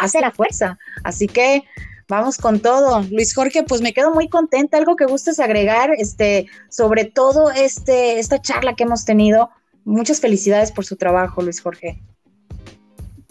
hace 0.00 0.20
la 0.20 0.30
fuerza. 0.30 0.78
Así 1.04 1.26
que 1.26 1.64
vamos 2.08 2.38
con 2.38 2.60
todo. 2.60 3.02
Luis 3.10 3.34
Jorge, 3.34 3.62
pues 3.64 3.82
me 3.82 3.92
quedo 3.92 4.12
muy 4.12 4.28
contenta. 4.28 4.78
Algo 4.78 4.96
que 4.96 5.04
gustes 5.04 5.38
agregar, 5.40 5.90
este, 5.98 6.46
sobre 6.70 7.04
todo 7.04 7.50
este, 7.50 8.18
esta 8.18 8.40
charla 8.40 8.74
que 8.74 8.84
hemos 8.84 9.04
tenido. 9.04 9.50
Muchas 9.84 10.20
felicidades 10.20 10.72
por 10.72 10.84
su 10.84 10.96
trabajo, 10.96 11.42
Luis 11.42 11.60
Jorge. 11.60 12.02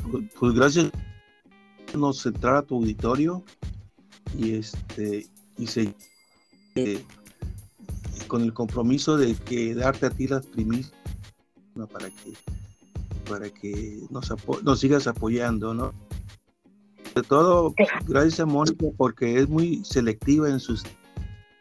Pues, 0.10 0.23
pues 0.39 0.53
gracias 0.53 0.91
nos 1.93 2.21
centrar 2.21 2.55
a 2.55 2.62
tu 2.62 2.75
auditorio 2.75 3.43
y 4.38 4.57
este 4.57 5.27
y 5.58 5.67
se 5.67 5.93
eh, 6.76 7.04
con 8.28 8.41
el 8.43 8.54
compromiso 8.54 9.17
de 9.17 9.36
que 9.36 9.74
darte 9.74 10.06
a 10.06 10.10
ti 10.10 10.28
las 10.28 10.46
primicias 10.46 10.93
para 11.91 12.10
que, 12.10 12.34
para 13.30 13.50
que 13.50 14.02
nos, 14.10 14.34
nos 14.63 14.80
sigas 14.80 15.08
apoyando, 15.08 15.74
¿no? 15.74 15.93
Sobre 17.13 17.28
todo, 17.28 17.74
gracias 18.08 18.39
a 18.39 18.46
Mónica, 18.46 18.86
porque 18.98 19.39
es 19.39 19.48
muy 19.48 19.84
selectiva 19.84 20.50
en 20.50 20.60
sus... 20.60 20.84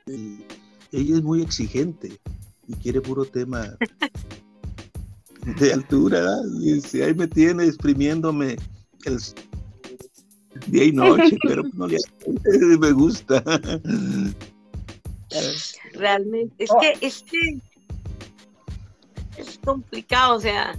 ella 0.06 0.46
es 1.16 1.22
muy 1.22 1.42
exigente 1.42 2.18
y 2.68 2.74
quiere 2.74 3.00
puro 3.00 3.24
tema 3.24 3.76
de 5.60 5.72
altura, 5.72 6.26
y 6.60 6.80
si 6.80 7.02
ahí 7.02 7.14
me 7.14 7.28
tiene 7.28 7.64
exprimiéndome 7.64 8.56
el 9.04 9.18
día 10.66 10.84
y 10.84 10.92
noche, 10.92 11.36
pero 11.42 11.62
no 11.74 11.86
le 11.86 11.98
me 12.78 12.92
gusta. 12.92 13.42
Realmente, 15.92 16.64
es 16.64 16.70
que, 16.80 17.06
es 17.06 17.22
que 17.22 17.58
es 19.38 19.58
complicado, 19.64 20.36
o 20.36 20.40
sea, 20.40 20.76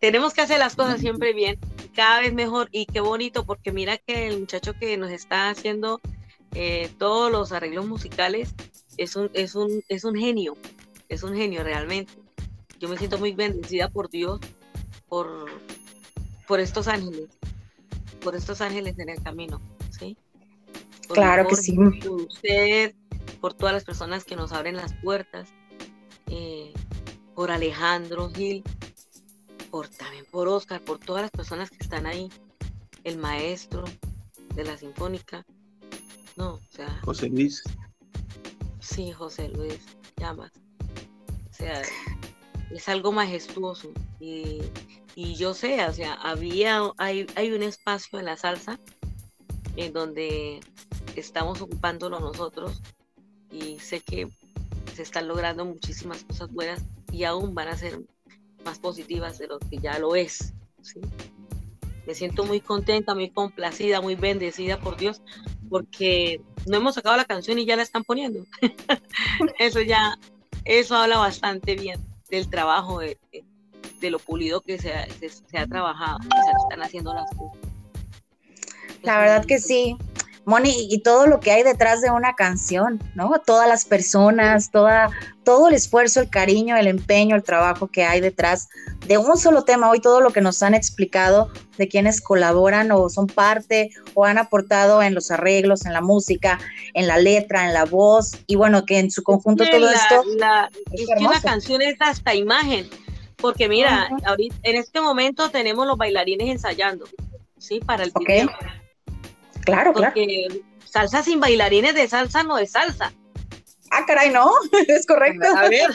tenemos 0.00 0.34
que 0.34 0.42
hacer 0.42 0.58
las 0.58 0.76
cosas 0.76 1.00
siempre 1.00 1.32
bien, 1.32 1.58
cada 1.94 2.20
vez 2.20 2.32
mejor 2.32 2.68
y 2.70 2.86
qué 2.86 3.00
bonito, 3.00 3.44
porque 3.44 3.72
mira 3.72 3.98
que 3.98 4.28
el 4.28 4.40
muchacho 4.40 4.74
que 4.78 4.96
nos 4.96 5.10
está 5.10 5.50
haciendo 5.50 6.00
eh, 6.54 6.90
todos 6.98 7.30
los 7.30 7.52
arreglos 7.52 7.86
musicales 7.86 8.54
es 8.96 9.16
un, 9.16 9.30
es, 9.34 9.54
un, 9.54 9.82
es 9.88 10.04
un 10.04 10.14
genio, 10.14 10.56
es 11.08 11.22
un 11.22 11.34
genio 11.34 11.62
realmente. 11.62 12.12
Yo 12.78 12.88
me 12.88 12.96
siento 12.96 13.18
muy 13.18 13.32
bendecida 13.32 13.88
por 13.88 14.08
Dios, 14.08 14.40
por, 15.08 15.46
por 16.46 16.60
estos 16.60 16.86
ángeles, 16.88 17.28
por 18.22 18.34
estos 18.34 18.60
ángeles 18.60 18.98
en 18.98 19.08
el 19.08 19.22
camino, 19.22 19.60
¿sí? 19.90 20.16
claro 21.08 21.46
que 21.46 21.56
sí. 21.56 21.74
Por 21.74 22.10
usted, 22.22 22.94
por 23.40 23.54
todas 23.54 23.74
las 23.74 23.84
personas 23.84 24.24
que 24.24 24.36
nos 24.36 24.52
abren 24.52 24.76
las 24.76 24.94
puertas. 24.94 25.48
Eh, 26.26 26.72
por 27.34 27.50
Alejandro 27.50 28.30
Gil, 28.30 28.64
por 29.70 29.88
también 29.88 30.24
por 30.30 30.48
Oscar, 30.48 30.80
por 30.82 30.98
todas 30.98 31.22
las 31.22 31.30
personas 31.30 31.70
que 31.70 31.78
están 31.80 32.06
ahí, 32.06 32.28
el 33.04 33.16
maestro 33.16 33.84
de 34.54 34.64
la 34.64 34.76
Sinfónica. 34.76 35.46
No, 36.36 36.54
o 36.54 36.60
sea. 36.70 37.00
José 37.04 37.28
Luis. 37.28 37.62
Sí, 38.80 39.12
José 39.12 39.48
Luis 39.50 39.80
Llamas. 40.16 40.50
O 41.50 41.52
sea, 41.52 41.82
es 42.70 42.88
algo 42.88 43.12
majestuoso. 43.12 43.92
Y, 44.20 44.60
yo 45.34 45.54
sé, 45.54 45.84
o 45.84 45.92
sea, 45.92 46.14
había, 46.14 46.80
hay, 46.96 47.26
hay 47.34 47.52
un 47.52 47.62
espacio 47.62 48.18
en 48.18 48.26
la 48.26 48.36
salsa 48.36 48.78
en 49.76 49.92
donde 49.92 50.60
estamos 51.16 51.60
ocupándolo 51.60 52.20
nosotros 52.20 52.80
y 53.50 53.78
sé 53.80 54.00
que 54.00 54.28
se 54.94 55.02
están 55.02 55.26
logrando 55.26 55.64
muchísimas 55.64 56.22
cosas 56.24 56.52
buenas 56.52 56.84
y 57.10 57.24
aún 57.24 57.54
van 57.54 57.68
a 57.68 57.76
ser 57.76 58.00
más 58.64 58.78
positivas 58.78 59.38
de 59.38 59.48
lo 59.48 59.58
que 59.58 59.78
ya 59.78 59.98
lo 59.98 60.14
es. 60.14 60.52
Me 62.06 62.14
siento 62.14 62.44
muy 62.44 62.60
contenta, 62.60 63.14
muy 63.14 63.30
complacida, 63.30 64.00
muy 64.00 64.14
bendecida 64.14 64.78
por 64.78 64.96
Dios, 64.96 65.20
porque 65.68 66.40
no 66.66 66.76
hemos 66.76 66.94
sacado 66.94 67.16
la 67.16 67.24
canción 67.24 67.58
y 67.58 67.66
ya 67.66 67.76
la 67.76 67.82
están 67.82 68.04
poniendo. 68.04 68.44
eso 69.58 69.80
ya, 69.80 70.16
eso 70.64 70.96
habla 70.96 71.18
bastante 71.18 71.74
bien 71.74 72.07
del 72.30 72.48
trabajo, 72.48 73.00
de, 73.00 73.18
lo 74.02 74.18
pulido 74.18 74.60
que 74.60 74.78
se 74.78 74.92
ha, 74.92 75.06
se, 75.06 75.58
ha 75.58 75.66
trabajado, 75.66 76.18
se 76.22 76.62
están 76.62 76.82
haciendo 76.82 77.14
las 77.14 77.28
cosas. 77.30 77.58
La 79.02 79.18
verdad 79.18 79.44
que 79.44 79.58
sí. 79.58 79.96
Moni, 80.48 80.88
y 80.88 81.00
todo 81.00 81.26
lo 81.26 81.40
que 81.40 81.50
hay 81.52 81.62
detrás 81.62 82.00
de 82.00 82.10
una 82.10 82.34
canción, 82.34 82.98
¿no? 83.14 83.30
Todas 83.44 83.68
las 83.68 83.84
personas, 83.84 84.70
toda, 84.70 85.10
todo 85.44 85.68
el 85.68 85.74
esfuerzo, 85.74 86.20
el 86.20 86.30
cariño, 86.30 86.74
el 86.74 86.86
empeño, 86.86 87.36
el 87.36 87.42
trabajo 87.42 87.88
que 87.88 88.04
hay 88.04 88.22
detrás 88.22 88.70
de 89.06 89.18
un 89.18 89.36
solo 89.36 89.64
tema. 89.64 89.90
Hoy 89.90 90.00
todo 90.00 90.22
lo 90.22 90.30
que 90.30 90.40
nos 90.40 90.62
han 90.62 90.72
explicado 90.72 91.50
de 91.76 91.86
quienes 91.86 92.22
colaboran 92.22 92.90
o 92.92 93.10
son 93.10 93.26
parte 93.26 93.90
o 94.14 94.24
han 94.24 94.38
aportado 94.38 95.02
en 95.02 95.14
los 95.14 95.30
arreglos, 95.30 95.84
en 95.84 95.92
la 95.92 96.00
música, 96.00 96.58
en 96.94 97.06
la 97.06 97.18
letra, 97.18 97.66
en 97.66 97.74
la 97.74 97.84
voz, 97.84 98.32
y 98.46 98.56
bueno, 98.56 98.86
que 98.86 99.00
en 99.00 99.10
su 99.10 99.22
conjunto 99.22 99.64
todo 99.70 99.90
esto. 99.90 100.22
es, 100.92 101.06
que 101.06 101.24
una 101.26 101.42
canción 101.42 101.82
es 101.82 101.96
hasta 102.00 102.34
imagen, 102.34 102.88
porque 103.36 103.68
mira, 103.68 104.08
ahorita, 104.24 104.56
en 104.62 104.76
este 104.76 105.02
momento 105.02 105.50
tenemos 105.50 105.86
los 105.86 105.98
bailarines 105.98 106.48
ensayando, 106.48 107.04
¿sí? 107.58 107.80
Para 107.80 108.04
el 108.04 108.12
video. 108.18 108.48
Claro, 109.68 109.92
Porque 109.92 110.62
salsa 110.84 111.22
sin 111.22 111.40
bailarines 111.40 111.94
de 111.94 112.08
salsa 112.08 112.42
no 112.42 112.56
es 112.58 112.72
salsa. 112.72 113.12
Ah, 113.90 114.04
caray, 114.06 114.30
no, 114.30 114.50
es 114.88 115.06
correcto. 115.06 115.46
A 115.56 115.68
ver. 115.68 115.90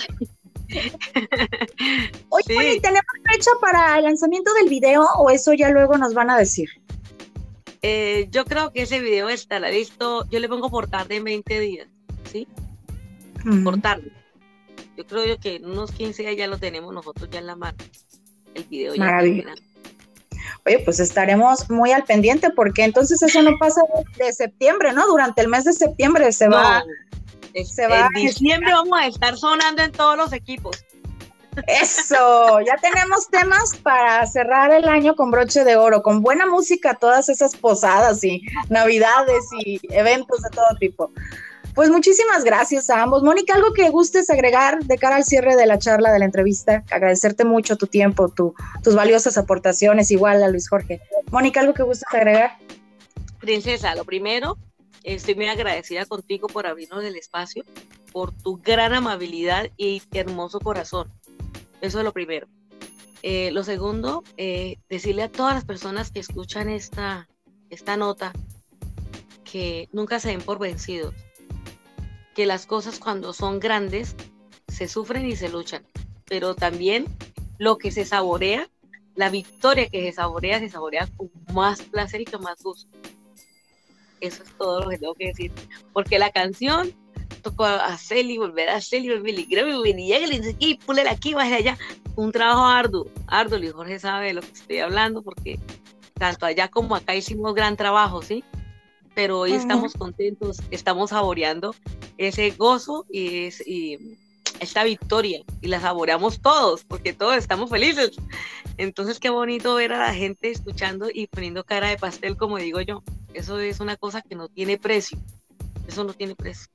Oye, 2.30 2.80
¿tenemos 2.82 3.04
fecha 3.32 3.52
para 3.60 3.98
el 3.98 4.04
lanzamiento 4.04 4.54
del 4.54 4.70
video 4.70 5.04
o 5.18 5.30
eso 5.30 5.54
ya 5.54 5.70
luego 5.70 5.98
nos 5.98 6.14
van 6.14 6.30
a 6.30 6.38
decir? 6.38 6.70
Eh, 7.82 8.28
yo 8.32 8.46
creo 8.46 8.72
que 8.72 8.84
ese 8.84 9.00
video 9.00 9.30
estará 9.30 9.70
listo, 9.70 10.28
yo 10.30 10.40
le 10.40 10.48
pongo 10.48 10.70
por 10.70 10.88
tarde 10.88 11.18
en 11.18 11.24
20 11.24 11.60
días, 11.60 11.88
¿sí? 12.32 12.48
Por 13.64 13.82
tarde. 13.82 14.12
Yo 14.96 15.06
creo 15.06 15.40
que 15.40 15.56
en 15.56 15.66
unos 15.66 15.92
15 15.92 16.22
días 16.22 16.38
ya 16.38 16.48
lo 16.48 16.60
tenemos 16.60 16.94
nosotros 16.94 17.30
ya 17.30 17.40
en 17.40 17.48
la 17.48 17.56
mano. 17.56 17.78
El 18.54 18.64
video 18.66 18.94
ya. 18.96 19.04
Maravilloso 19.04 19.73
oye, 20.65 20.80
pues 20.80 20.99
estaremos 20.99 21.69
muy 21.69 21.91
al 21.91 22.04
pendiente 22.04 22.49
porque 22.49 22.84
entonces 22.84 23.21
eso 23.21 23.41
no 23.41 23.58
pasa 23.60 23.82
de, 24.17 24.32
septiembre, 24.34 24.93
¿no? 24.93 25.06
Durante 25.08 25.41
el 25.41 25.47
mes 25.47 25.65
de 25.65 25.73
septiembre 25.73 26.32
se 26.32 26.47
va. 26.47 26.84
Se 27.65 27.88
va 27.88 28.10
en 28.15 28.26
diciembre 28.26 28.73
vamos 28.73 28.97
a 28.99 29.06
estar 29.06 29.38
sonando 29.38 29.84
en 29.84 29.91
todos 29.91 30.17
los 30.17 30.34
equipos. 30.34 30.84
Eso, 31.67 32.60
ya 32.62 32.78
tenemos 32.78 33.30
temas 33.30 33.76
para 33.84 34.26
cerrar 34.26 34.71
el 34.71 34.88
año 34.88 35.15
con 35.15 35.30
broche 35.30 35.63
de 35.63 35.76
oro, 35.76 36.02
con 36.02 36.23
buena 36.23 36.47
música, 36.47 36.95
todas 36.95 37.30
esas 37.30 37.56
posadas 37.56 38.23
y 38.23 38.41
navidades 38.69 39.45
y 39.63 39.80
eventos 39.91 40.41
de 40.41 40.49
todo 40.49 40.65
tipo. 40.80 41.12
Pues 41.76 41.90
muchísimas 41.90 42.44
gracias 42.44 42.90
a 42.92 43.02
ambos. 43.02 43.24
Mónica, 43.24 43.56
algo 43.56 43.74
que 43.74 43.90
gustes 43.90 44.30
agregar 44.30 44.84
de 44.84 44.98
cara 44.98 45.16
al 45.16 45.24
cierre 45.24 45.56
de 45.56 45.66
la 45.66 45.80
charla, 45.80 46.12
de 46.12 46.20
la 46.20 46.26
entrevista. 46.26 46.84
Agradecerte 46.92 47.46
mucho 47.46 47.78
tu 47.78 47.88
tiempo, 47.88 48.30
tus 48.30 48.96
valiosas 48.96 49.40
aportaciones, 49.40 50.12
igual 50.12 50.44
a 50.44 50.50
Luis 50.50 50.70
Jorge. 50.70 51.02
Mónica, 51.32 51.62
algo 51.62 51.74
que 51.74 51.82
gustes 51.82 52.08
agregar. 52.14 52.58
Princesa, 53.40 53.96
lo 53.96 54.06
primero, 54.06 54.58
estoy 55.04 55.34
muy 55.34 55.48
agradecida 55.48 56.06
contigo 56.06 56.48
por 56.48 56.68
abrirnos 56.68 57.04
el 57.04 57.16
espacio, 57.16 57.64
por 58.12 58.32
tu 58.32 58.58
gran 58.58 58.94
amabilidad 58.94 59.70
y 59.76 60.04
hermoso 60.12 60.60
corazón. 60.60 61.12
Eso 61.82 61.98
es 61.98 62.06
lo 62.06 62.14
primero. 62.14 62.48
Eh, 63.24 63.52
lo 63.52 63.64
segundo, 63.64 64.24
eh, 64.38 64.78
decirle 64.90 65.24
a 65.24 65.32
todas 65.32 65.56
las 65.56 65.66
personas 65.66 66.12
que 66.12 66.20
escuchan 66.20 66.70
esta, 66.70 67.28
esta 67.70 67.98
nota 67.98 68.32
que 69.44 69.90
nunca 69.92 70.20
se 70.20 70.30
den 70.30 70.42
por 70.42 70.60
vencidos, 70.60 71.16
que 72.34 72.46
las 72.46 72.65
cosas 72.65 73.00
cuando 73.00 73.34
son 73.34 73.60
grandes 73.60 74.15
se 74.67 74.88
sufren 74.88 75.26
y 75.26 75.36
se 75.36 75.50
luchan, 75.50 75.86
pero 76.26 76.56
también 76.56 77.06
lo 77.58 77.78
que 77.78 77.91
se 77.91 78.06
saborea, 78.06 78.69
la 79.15 79.30
victoria 79.30 79.88
que 79.89 80.04
se 80.04 80.13
saborea, 80.13 80.60
se 80.60 80.69
saborea 80.69 81.08
con 81.15 81.30
más 81.54 81.82
placer 81.82 82.22
y 82.22 82.26
con 82.26 82.41
más 82.41 82.62
gusto. 82.63 82.89
Eso 84.19 84.43
es 84.43 84.58
todo 84.58 84.82
lo 84.82 84.89
que 84.89 84.98
tengo 84.98 85.13
que 85.15 85.28
decir, 85.28 85.52
porque 85.91 86.17
la 86.17 86.32
canción 86.32 86.93
tocó 87.41 87.65
hacer 87.65 88.26
y 88.26 88.38
volver 88.38 88.69
a 88.69 88.80
y 88.91 89.10
volver 89.10 89.39
y 89.39 90.13
y 90.13 90.13
aquí, 90.13 90.76
puler 90.76 91.08
aquí, 91.08 91.34
baje 91.34 91.56
allá. 91.56 91.78
Un 92.15 92.32
trabajo 92.32 92.65
arduo, 92.65 93.08
arduo, 93.28 93.60
y 93.60 93.69
Jorge 93.69 94.00
sabe 94.00 94.28
de 94.28 94.34
lo 94.34 94.41
que 94.41 94.52
estoy 94.52 94.80
hablando, 94.80 95.22
porque 95.22 95.60
tanto 96.13 96.46
allá 96.46 96.69
como 96.69 96.96
acá 96.96 97.15
hicimos 97.15 97.54
gran 97.54 97.76
trabajo, 97.76 98.22
¿sí? 98.22 98.43
Pero 99.15 99.39
hoy 99.39 99.54
estamos 99.54 99.93
contentos, 99.93 100.62
estamos 100.71 101.12
saboreando 101.12 101.76
ese 102.17 102.52
gozo 102.52 103.06
y, 103.12 103.49
esta 104.60 104.84
victoria 104.84 105.43
y 105.62 105.67
la 105.67 105.82
saboreamos 105.82 106.41
todos, 106.41 106.84
porque 106.84 107.12
todos 107.12 107.36
estamos 107.36 107.69
felices. 107.69 108.12
Entonces, 108.78 109.19
qué 109.19 109.30
bonito 109.30 109.76
ver 109.76 109.93
a 109.93 109.99
la 109.99 110.13
gente 110.13 110.52
escuchando 110.52 111.10
y 111.13 111.28
poniendo 111.28 111.63
cara 111.63 111.89
de 111.89 111.97
pastel, 111.97 112.38
como 112.38 112.58
digo 112.58 112.80
yo. 112.82 113.04
Eso 113.34 113.60
es 113.60 113.80
una 113.80 113.97
cosa 113.97 114.21
que 114.21 114.36
no 114.36 114.47
tiene 114.47 114.78
precio. 114.78 115.17
Eso 115.88 116.04
no 116.04 116.13
tiene 116.13 116.36
precio. 116.36 116.67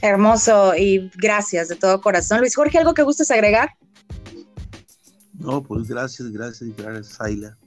Hermoso 0.00 0.74
y 0.76 1.10
gracias 1.16 1.68
de 1.68 1.76
todo 1.76 2.00
corazón. 2.00 2.40
Luis 2.40 2.54
Jorge, 2.54 2.78
¿algo 2.78 2.94
que 2.94 3.02
gustes 3.02 3.30
agregar? 3.30 3.70
No, 5.34 5.62
pues 5.62 5.88
gracias, 5.88 6.30
gracias, 6.30 6.70
gracias, 6.76 7.20
Ayla 7.20 7.58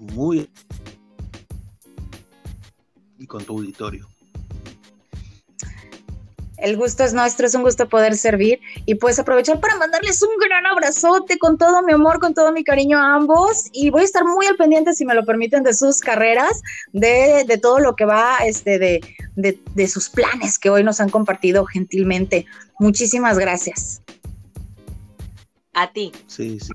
muy 0.00 0.50
y 3.20 3.26
con 3.26 3.44
tu 3.44 3.58
auditorio. 3.58 4.08
El 6.56 6.76
gusto 6.76 7.04
es 7.04 7.14
nuestro, 7.14 7.46
es 7.46 7.54
un 7.54 7.62
gusto 7.62 7.88
poder 7.88 8.16
servir 8.16 8.60
y 8.84 8.94
pues 8.96 9.18
aprovechar 9.18 9.60
para 9.60 9.76
mandarles 9.76 10.22
un 10.22 10.36
gran 10.38 10.66
abrazote 10.66 11.38
con 11.38 11.56
todo 11.56 11.82
mi 11.82 11.92
amor, 11.92 12.20
con 12.20 12.34
todo 12.34 12.52
mi 12.52 12.64
cariño 12.64 12.98
a 12.98 13.14
ambos 13.14 13.64
y 13.72 13.88
voy 13.88 14.02
a 14.02 14.04
estar 14.04 14.24
muy 14.24 14.46
al 14.46 14.56
pendiente, 14.56 14.92
si 14.92 15.06
me 15.06 15.14
lo 15.14 15.24
permiten, 15.24 15.62
de 15.62 15.72
sus 15.72 16.00
carreras, 16.00 16.60
de, 16.92 17.44
de 17.46 17.56
todo 17.56 17.78
lo 17.78 17.96
que 17.96 18.04
va, 18.04 18.38
este, 18.44 18.78
de, 18.78 19.00
de, 19.36 19.58
de 19.74 19.88
sus 19.88 20.10
planes 20.10 20.58
que 20.58 20.68
hoy 20.68 20.84
nos 20.84 21.00
han 21.00 21.08
compartido 21.08 21.64
gentilmente. 21.64 22.44
Muchísimas 22.78 23.38
gracias. 23.38 24.02
A 25.72 25.90
ti. 25.92 26.12
Sí, 26.26 26.58
sí. 26.60 26.72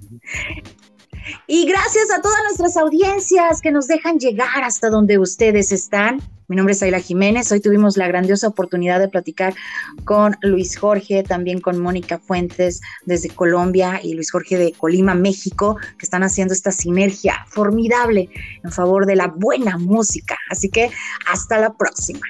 Y 1.47 1.65
gracias 1.65 2.11
a 2.11 2.21
todas 2.21 2.39
nuestras 2.43 2.77
audiencias 2.77 3.61
que 3.61 3.71
nos 3.71 3.87
dejan 3.87 4.19
llegar 4.19 4.63
hasta 4.63 4.89
donde 4.89 5.17
ustedes 5.17 5.71
están. 5.71 6.21
Mi 6.47 6.55
nombre 6.55 6.73
es 6.73 6.83
Ayla 6.83 6.99
Jiménez. 6.99 7.51
Hoy 7.51 7.59
tuvimos 7.59 7.97
la 7.97 8.07
grandiosa 8.07 8.47
oportunidad 8.47 8.99
de 8.99 9.07
platicar 9.07 9.55
con 10.03 10.37
Luis 10.41 10.77
Jorge, 10.77 11.23
también 11.23 11.59
con 11.59 11.79
Mónica 11.79 12.19
Fuentes 12.19 12.81
desde 13.05 13.29
Colombia 13.29 13.99
y 14.03 14.13
Luis 14.13 14.31
Jorge 14.31 14.57
de 14.57 14.71
Colima, 14.73 15.15
México, 15.15 15.77
que 15.97 16.05
están 16.05 16.21
haciendo 16.21 16.53
esta 16.53 16.71
sinergia 16.71 17.45
formidable 17.47 18.29
en 18.63 18.71
favor 18.71 19.07
de 19.07 19.15
la 19.15 19.27
buena 19.27 19.79
música. 19.79 20.37
Así 20.51 20.69
que 20.69 20.91
hasta 21.25 21.57
la 21.57 21.73
próxima. 21.73 22.25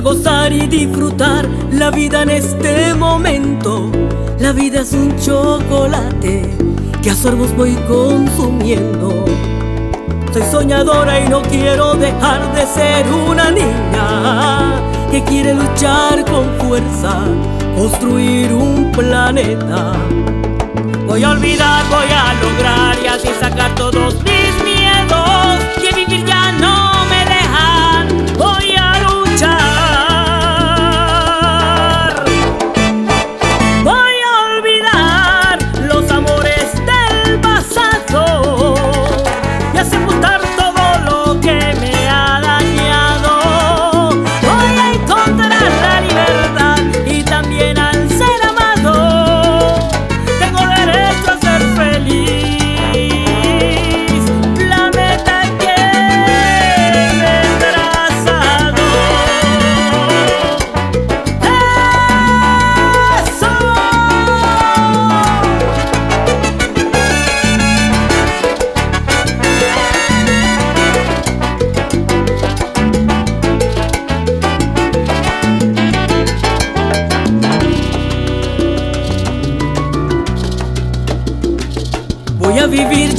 Gozar 0.00 0.52
y 0.52 0.66
disfrutar 0.66 1.48
la 1.72 1.90
vida 1.90 2.22
en 2.22 2.30
este 2.30 2.94
momento. 2.94 3.90
La 4.38 4.52
vida 4.52 4.80
es 4.80 4.92
un 4.92 5.16
chocolate 5.16 6.42
que 7.02 7.10
a 7.10 7.14
sorbos 7.14 7.54
voy 7.56 7.74
consumiendo. 7.88 9.24
Soy 10.32 10.42
soñadora 10.50 11.20
y 11.20 11.28
no 11.28 11.42
quiero 11.42 11.94
dejar 11.94 12.54
de 12.54 12.66
ser 12.66 13.06
una 13.12 13.50
niña 13.50 14.82
que 15.10 15.22
quiere 15.24 15.54
luchar 15.54 16.24
con 16.26 16.44
fuerza, 16.58 17.24
construir 17.76 18.52
un 18.52 18.92
planeta. 18.92 19.92
Voy 21.06 21.24
a 21.24 21.30
olvidar, 21.30 21.84
voy 21.88 22.06
a 22.14 22.34
lograr 22.42 22.96
y 23.02 23.06
así 23.06 23.28
sacar 23.40 23.74
todos 23.74 24.22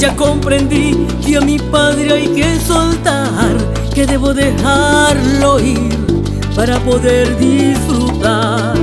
comprendí 0.08 1.06
que 1.24 1.36
a 1.36 1.40
mi 1.42 1.58
padre 1.58 2.12
hay 2.12 2.28
que 2.28 2.58
soltar, 2.60 3.54
que 3.94 4.06
debo 4.06 4.32
dejarlo 4.32 5.60
ir 5.60 5.94
para 6.56 6.78
poder 6.78 7.36
disfrutar. 7.36 8.74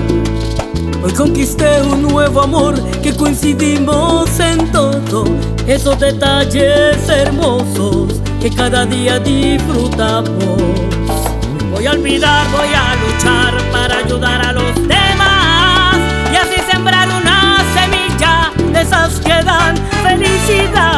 Hoy 1.04 1.12
conquisté 1.14 1.82
un 1.82 2.04
nuevo 2.04 2.42
amor 2.42 2.76
que 3.02 3.16
coincidimos 3.16 4.40
en 4.40 4.72
todo, 4.72 5.26
esos 5.66 6.00
detalles 6.00 7.10
hermosos 7.10 8.22
que 8.40 8.52
cada 8.52 8.86
día 8.86 9.20
disfrutamos. 9.20 10.62
Voy 11.72 11.88
a 11.88 11.92
olvidar, 11.94 12.46
voy 12.52 12.70
a 12.76 12.96
luchar 12.96 13.72
para 13.72 13.98
ayudar 14.00 14.46
a 14.46 14.54
los 14.54 14.76
demás 14.88 15.98
y 16.32 16.36
así 16.36 16.62
sembrar 16.72 17.08
una 17.10 17.58
semilla 17.74 18.52
de 18.72 18.82
esas 18.82 19.20
que 19.20 19.44
dan 19.44 19.76
felicidad. 20.04 20.97